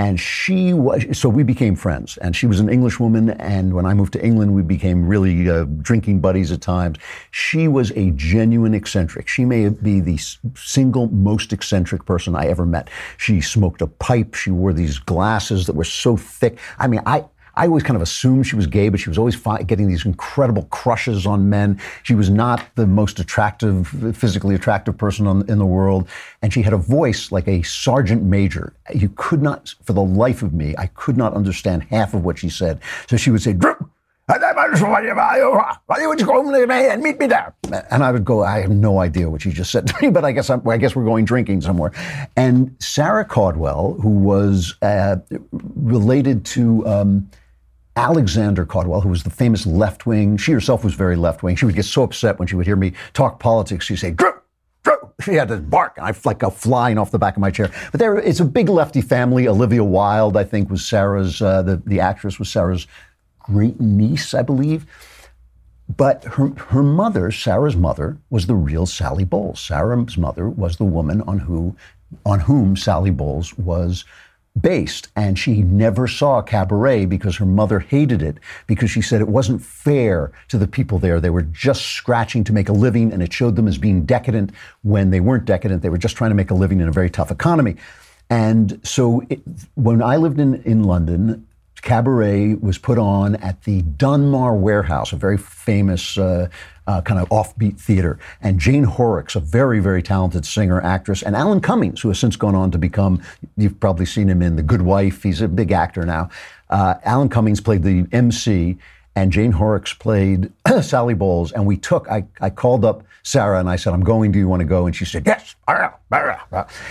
[0.00, 2.16] And she was, so we became friends.
[2.22, 3.28] And she was an English woman.
[3.32, 6.96] And when I moved to England, we became really uh, drinking buddies at times.
[7.32, 9.28] She was a genuine eccentric.
[9.28, 10.18] She may be the
[10.56, 12.88] single most eccentric person I ever met.
[13.18, 14.32] She smoked a pipe.
[14.34, 16.58] She wore these glasses that were so thick.
[16.78, 17.26] I mean, I,
[17.60, 20.06] I always kind of assumed she was gay, but she was always fi- getting these
[20.06, 21.78] incredible crushes on men.
[22.04, 23.86] She was not the most attractive,
[24.16, 26.08] physically attractive person on, in the world.
[26.40, 28.72] And she had a voice like a sergeant major.
[28.94, 32.38] You could not, for the life of me, I could not understand half of what
[32.38, 32.80] she said.
[33.10, 33.76] So she would say, Drip!
[36.88, 37.52] And meet me there?
[37.90, 40.24] And I would go, I have no idea what you just said to me, but
[40.24, 41.92] I guess I'm, I guess we're going drinking somewhere.
[42.36, 45.16] And Sarah Caudwell, who was uh,
[45.50, 47.28] related to um,
[48.00, 51.54] Alexander Caudwell, who was the famous left wing, she herself was very left wing.
[51.54, 53.84] She would get so upset when she would hear me talk politics.
[53.84, 54.32] She'd say, Drew.
[55.20, 57.70] She had to bark, and I like go flying off the back of my chair.
[57.92, 59.46] But there, it's a big lefty family.
[59.46, 62.86] Olivia Wilde, I think, was Sarah's, uh, the, the actress was Sarah's
[63.38, 64.86] great niece, I believe.
[65.94, 69.60] But her, her mother, Sarah's mother, was the real Sally Bowles.
[69.60, 71.76] Sarah's mother was the woman on who,
[72.24, 74.06] on whom Sally Bowles was
[74.60, 75.08] based.
[75.16, 79.62] And she never saw Cabaret because her mother hated it because she said it wasn't
[79.62, 81.20] fair to the people there.
[81.20, 84.52] They were just scratching to make a living and it showed them as being decadent
[84.82, 85.82] when they weren't decadent.
[85.82, 87.76] They were just trying to make a living in a very tough economy.
[88.28, 89.40] And so it,
[89.74, 91.46] when I lived in, in London,
[91.82, 96.48] Cabaret was put on at the Donmar Warehouse, a very famous uh,
[96.90, 98.18] uh, kind of offbeat theater.
[98.42, 102.34] And Jane Horrocks, a very, very talented singer, actress, and Alan Cummings, who has since
[102.34, 103.22] gone on to become,
[103.56, 105.22] you've probably seen him in The Good Wife.
[105.22, 106.30] He's a big actor now.
[106.68, 108.76] Uh, Alan Cummings played the MC,
[109.14, 110.50] and Jane Horrocks played
[110.82, 111.52] Sally Bowles.
[111.52, 114.32] And we took, I, I called up Sarah and I said, I'm going.
[114.32, 114.86] Do you want to go?
[114.86, 115.54] And she said, Yes.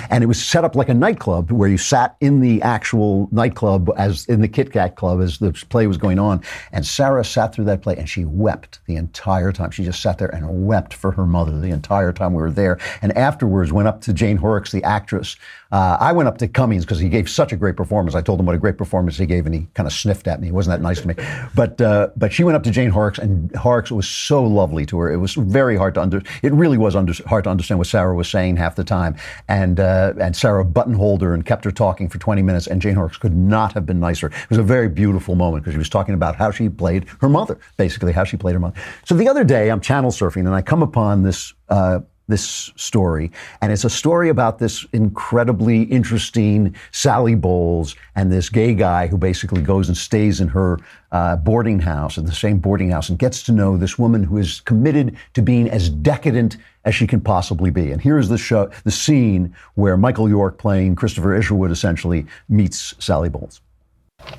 [0.09, 3.91] And it was set up like a nightclub where you sat in the actual nightclub
[3.97, 6.41] as in the Kit Kat Club as the play was going on.
[6.71, 9.71] And Sarah sat through that play and she wept the entire time.
[9.71, 12.79] She just sat there and wept for her mother the entire time we were there.
[13.01, 15.35] And afterwards went up to Jane Horrocks, the actress.
[15.71, 18.15] Uh, I went up to Cummings because he gave such a great performance.
[18.15, 20.41] I told him what a great performance he gave, and he kind of sniffed at
[20.41, 20.47] me.
[20.47, 21.13] He wasn't that nice to me.
[21.53, 24.97] But uh, but she went up to Jane Horrocks, and Horrocks was so lovely to
[24.97, 25.11] her.
[25.11, 26.23] It was very hard to under.
[26.41, 29.15] It really was under, hard to understand what Sarah was saying half the time.
[29.47, 32.65] And uh, and Sarah buttonholed her and kept her talking for 20 minutes.
[32.65, 34.27] And Jane Horrocks could not have been nicer.
[34.27, 37.29] It was a very beautiful moment because she was talking about how she played her
[37.29, 38.79] mother, basically how she played her mother.
[39.05, 41.53] So the other day, I'm channel surfing, and I come upon this.
[41.67, 41.99] Uh,
[42.29, 43.31] this story.
[43.61, 49.17] And it's a story about this incredibly interesting Sally Bowles and this gay guy who
[49.17, 50.79] basically goes and stays in her
[51.11, 54.37] uh, boarding house, in the same boarding house, and gets to know this woman who
[54.37, 56.55] is committed to being as decadent
[56.85, 57.91] as she can possibly be.
[57.91, 63.29] And here's the show, the scene where Michael York playing Christopher Isherwood essentially meets Sally
[63.29, 63.61] Bowles.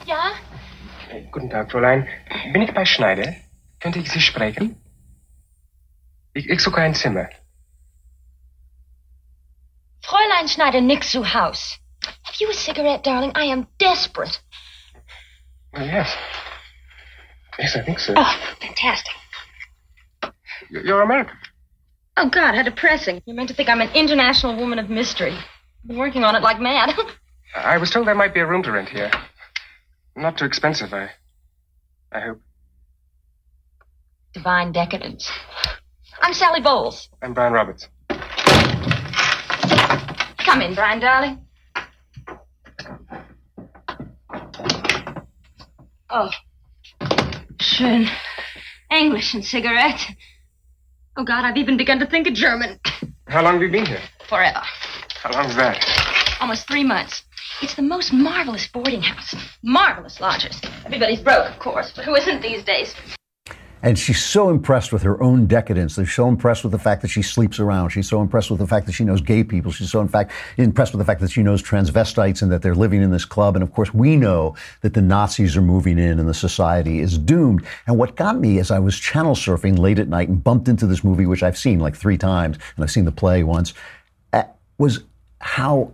[0.07, 0.33] Ja?
[1.33, 2.07] Guten Tag, Fräulein.
[2.53, 3.35] Bin ich bei Schneider?
[3.81, 4.77] Könnte ich Sie sprechen?
[6.35, 7.29] Ich, ich suche ein Zimmer.
[10.11, 11.79] Fräulein Schneider, nix zu Haus.
[12.03, 13.31] Have you a cigarette, darling?
[13.37, 14.41] I am desperate.
[15.75, 16.13] Oh, yes.
[17.59, 18.15] Yes, I think so.
[18.17, 19.15] Oh, fantastic.
[20.69, 21.37] You're American.
[22.17, 23.23] Oh, God, how depressing.
[23.25, 25.33] You're meant to think I'm an international woman of mystery.
[25.33, 26.91] I've been working on it like mad.
[27.55, 29.11] I was told there might be a room to rent here.
[30.17, 31.11] Not too expensive, I.
[32.11, 32.41] I hope.
[34.33, 35.31] Divine decadence.
[36.21, 37.09] I'm Sally Bowles.
[37.23, 37.89] I'm Brian Roberts.
[40.51, 41.47] Come in, Brian, darling.
[46.11, 46.29] Oh.
[47.61, 48.11] Schön.
[48.91, 50.01] English and cigarette.
[51.17, 52.81] Oh, God, I've even begun to think of German.
[53.29, 54.03] How long have you been here?
[54.29, 54.63] Forever.
[55.23, 55.85] How long is that?
[56.41, 57.23] Almost three months.
[57.63, 59.37] It's the most marvelous boarding house.
[59.63, 60.61] Marvelous lodgers.
[60.85, 62.93] Everybody's broke, of course, but who isn't these days?
[63.83, 65.97] And she's so impressed with her own decadence.
[65.97, 67.89] They're so impressed with the fact that she sleeps around.
[67.89, 69.73] She's so impressed with the fact that she knows gay people.
[69.73, 72.75] She's so, in fact, impressed with the fact that she knows transvestites and that they're
[72.75, 73.57] living in this club.
[73.57, 77.17] And of course, we know that the Nazis are moving in and the society is
[77.17, 77.65] doomed.
[77.87, 80.87] And what got me is I was channel surfing late at night and bumped into
[80.87, 83.73] this movie, which I've seen like three times, and I've seen the play once,
[84.77, 85.05] was
[85.41, 85.93] how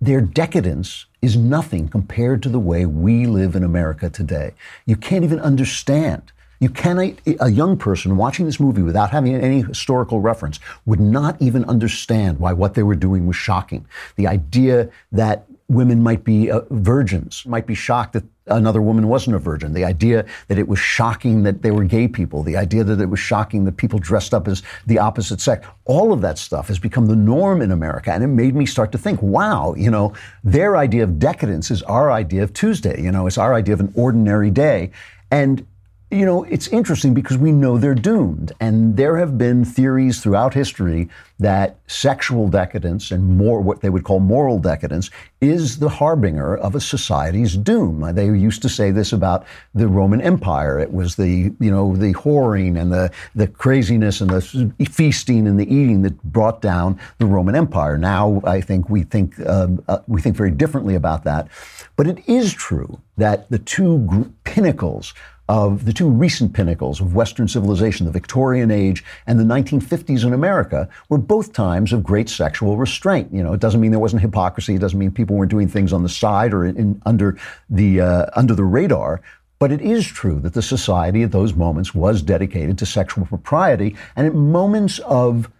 [0.00, 4.54] their decadence is nothing compared to the way we live in America today.
[4.86, 6.32] You can't even understand.
[6.60, 11.40] You cannot, a young person watching this movie without having any historical reference would not
[11.40, 13.86] even understand why what they were doing was shocking.
[14.16, 19.36] The idea that women might be uh, virgins, might be shocked that another woman wasn't
[19.36, 19.74] a virgin.
[19.74, 22.42] The idea that it was shocking that they were gay people.
[22.42, 25.66] The idea that it was shocking that people dressed up as the opposite sex.
[25.84, 28.10] All of that stuff has become the norm in America.
[28.10, 31.82] And it made me start to think, wow, you know, their idea of decadence is
[31.82, 33.00] our idea of Tuesday.
[33.00, 34.90] You know, it's our idea of an ordinary day.
[35.30, 35.66] And
[36.10, 38.52] you know, it's interesting because we know they're doomed.
[38.60, 44.04] And there have been theories throughout history that sexual decadence and more what they would
[44.04, 48.00] call moral decadence is the harbinger of a society's doom.
[48.14, 49.44] They used to say this about
[49.74, 50.78] the Roman Empire.
[50.78, 55.60] It was the, you know, the whoring and the, the craziness and the feasting and
[55.60, 57.98] the eating that brought down the Roman Empire.
[57.98, 61.48] Now, I think we think, uh, uh, we think very differently about that.
[61.96, 65.12] But it is true that the two gr- pinnacles
[65.48, 70.34] of the two recent pinnacles of Western civilization, the Victorian age and the 1950s in
[70.34, 73.32] America, were both times of great sexual restraint.
[73.32, 74.74] You know, it doesn't mean there wasn't hypocrisy.
[74.74, 77.38] It doesn't mean people weren't doing things on the side or in, under
[77.70, 79.22] the uh, under the radar.
[79.58, 83.96] But it is true that the society at those moments was dedicated to sexual propriety,
[84.14, 85.50] and at moments of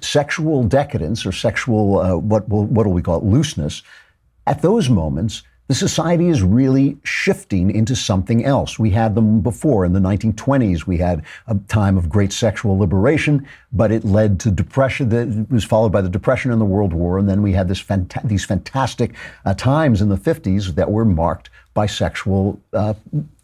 [0.00, 3.82] sexual decadence or sexual uh, what what do we call it looseness,
[4.46, 8.78] at those moments the society is really shifting into something else.
[8.78, 10.86] We had them before in the 1920s.
[10.86, 15.08] We had a time of great sexual liberation, but it led to depression.
[15.08, 17.82] That was followed by the depression and the World War, and then we had this
[17.82, 19.14] fanta- these fantastic
[19.44, 22.94] uh, times in the 50s that were marked by sexual, uh,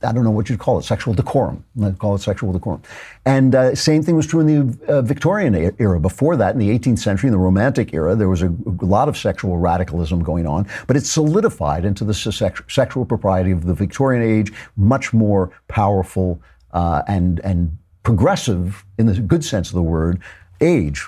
[0.03, 1.62] I don't know what you'd call it, sexual decorum.
[1.76, 2.83] Let's call it sexual decorum.
[3.26, 6.01] And uh, same thing was true in the uh, Victorian era.
[6.01, 9.11] Before that, in the 18th century, in the Romantic era, there was a, a lot
[9.11, 13.74] of sexual radicalism going on, but it solidified into the sex- sexual propriety of the
[13.74, 16.41] Victorian age, much more powerful
[16.72, 20.18] uh, and and progressive in the good sense of the word
[20.62, 21.07] age.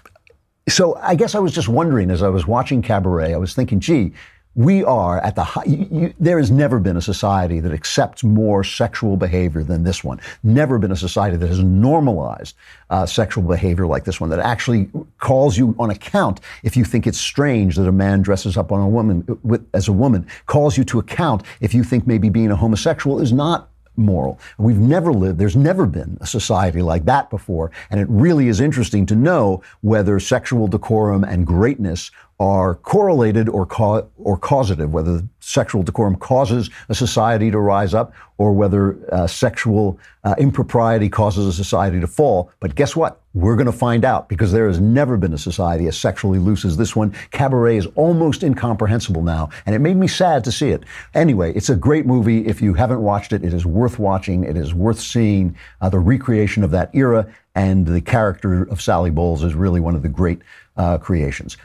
[0.69, 3.81] So I guess I was just wondering as I was watching Cabaret, I was thinking,
[3.81, 4.13] gee,
[4.55, 8.23] we are at the high, you, you, there has never been a society that accepts
[8.23, 10.21] more sexual behavior than this one.
[10.43, 12.57] Never been a society that has normalized
[12.91, 14.89] uh, sexual behavior like this one, that actually
[15.19, 18.81] calls you on account if you think it's strange that a man dresses up on
[18.81, 22.51] a woman with, as a woman, calls you to account if you think maybe being
[22.51, 24.41] a homosexual is not moral.
[24.59, 27.71] We've never lived, there's never been a society like that before.
[27.91, 32.11] And it really is interesting to know whether sexual decorum and greatness
[32.45, 38.13] are correlated or, ca- or causative, whether sexual decorum causes a society to rise up
[38.37, 42.51] or whether uh, sexual uh, impropriety causes a society to fall.
[42.61, 43.23] But guess what?
[43.33, 46.67] We're going to find out because there has never been a society as sexually loose
[46.67, 47.15] as this one.
[47.31, 50.83] Cabaret is almost incomprehensible now, and it made me sad to see it.
[51.15, 52.47] Anyway, it's a great movie.
[52.47, 54.45] If you haven't watched it, it is worth watching.
[54.45, 59.11] It is worth seeing uh, the recreation of that era, and the character of Sally
[59.11, 60.43] Bowles is really one of the great
[60.77, 61.57] uh, creations.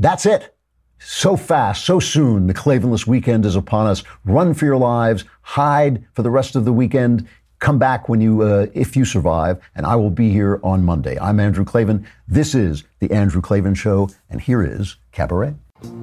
[0.00, 0.54] That's it.
[1.00, 4.04] So fast, so soon, the Klavanless weekend is upon us.
[4.24, 7.26] Run for your lives, hide for the rest of the weekend.
[7.58, 11.18] Come back when you, uh, if you survive, and I will be here on Monday.
[11.18, 12.06] I'm Andrew Klavan.
[12.28, 15.54] This is the Andrew Klavan Show, and here is Cabaret.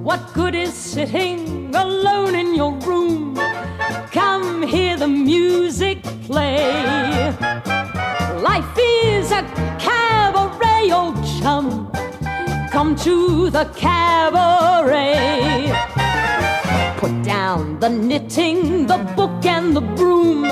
[0.02, 3.36] What good is sitting alone in your room?
[4.12, 7.30] Come hear the music play.
[8.42, 9.42] Life is a
[9.78, 11.90] cabaret, old chum.
[12.76, 15.72] Come to the cabaret.
[16.98, 20.44] Put down the knitting, the book, and the broom.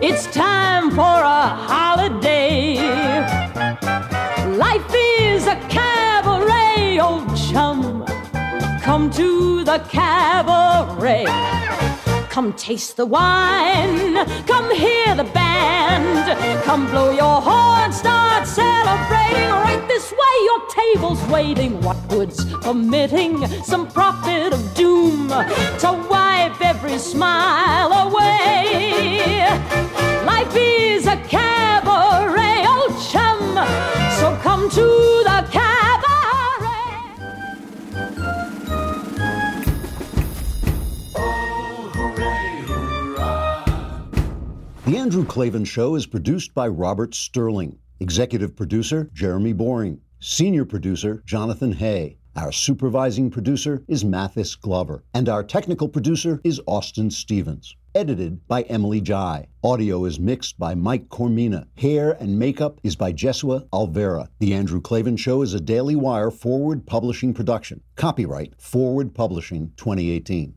[0.00, 2.76] It's time for a holiday.
[4.56, 8.06] Life is a cabaret, old chum.
[8.80, 11.26] Come to the cabaret.
[12.30, 19.48] Come taste the wine, come hear the band, come blow your horn, start celebrating.
[19.48, 21.80] Right this way, your table's waiting.
[21.80, 22.44] What good's
[23.64, 29.46] some prophet of doom to wipe every smile away?
[30.26, 32.64] Life is a cabaret,
[33.10, 33.40] chum,
[34.18, 34.86] so come to
[35.24, 36.02] the cabaret.
[44.84, 47.78] The Andrew Klavan Show is produced by Robert Sterling.
[48.02, 50.00] Executive producer, Jeremy Boring.
[50.18, 52.18] Senior producer, Jonathan Hay.
[52.34, 55.04] Our supervising producer is Mathis Glover.
[55.14, 57.76] And our technical producer is Austin Stevens.
[57.94, 59.46] Edited by Emily Jai.
[59.62, 61.66] Audio is mixed by Mike Coromina.
[61.76, 64.26] Hair and makeup is by Jesua Alvera.
[64.40, 67.82] The Andrew Klavan Show is a Daily Wire forward publishing production.
[67.94, 70.54] Copyright Forward Publishing 2018.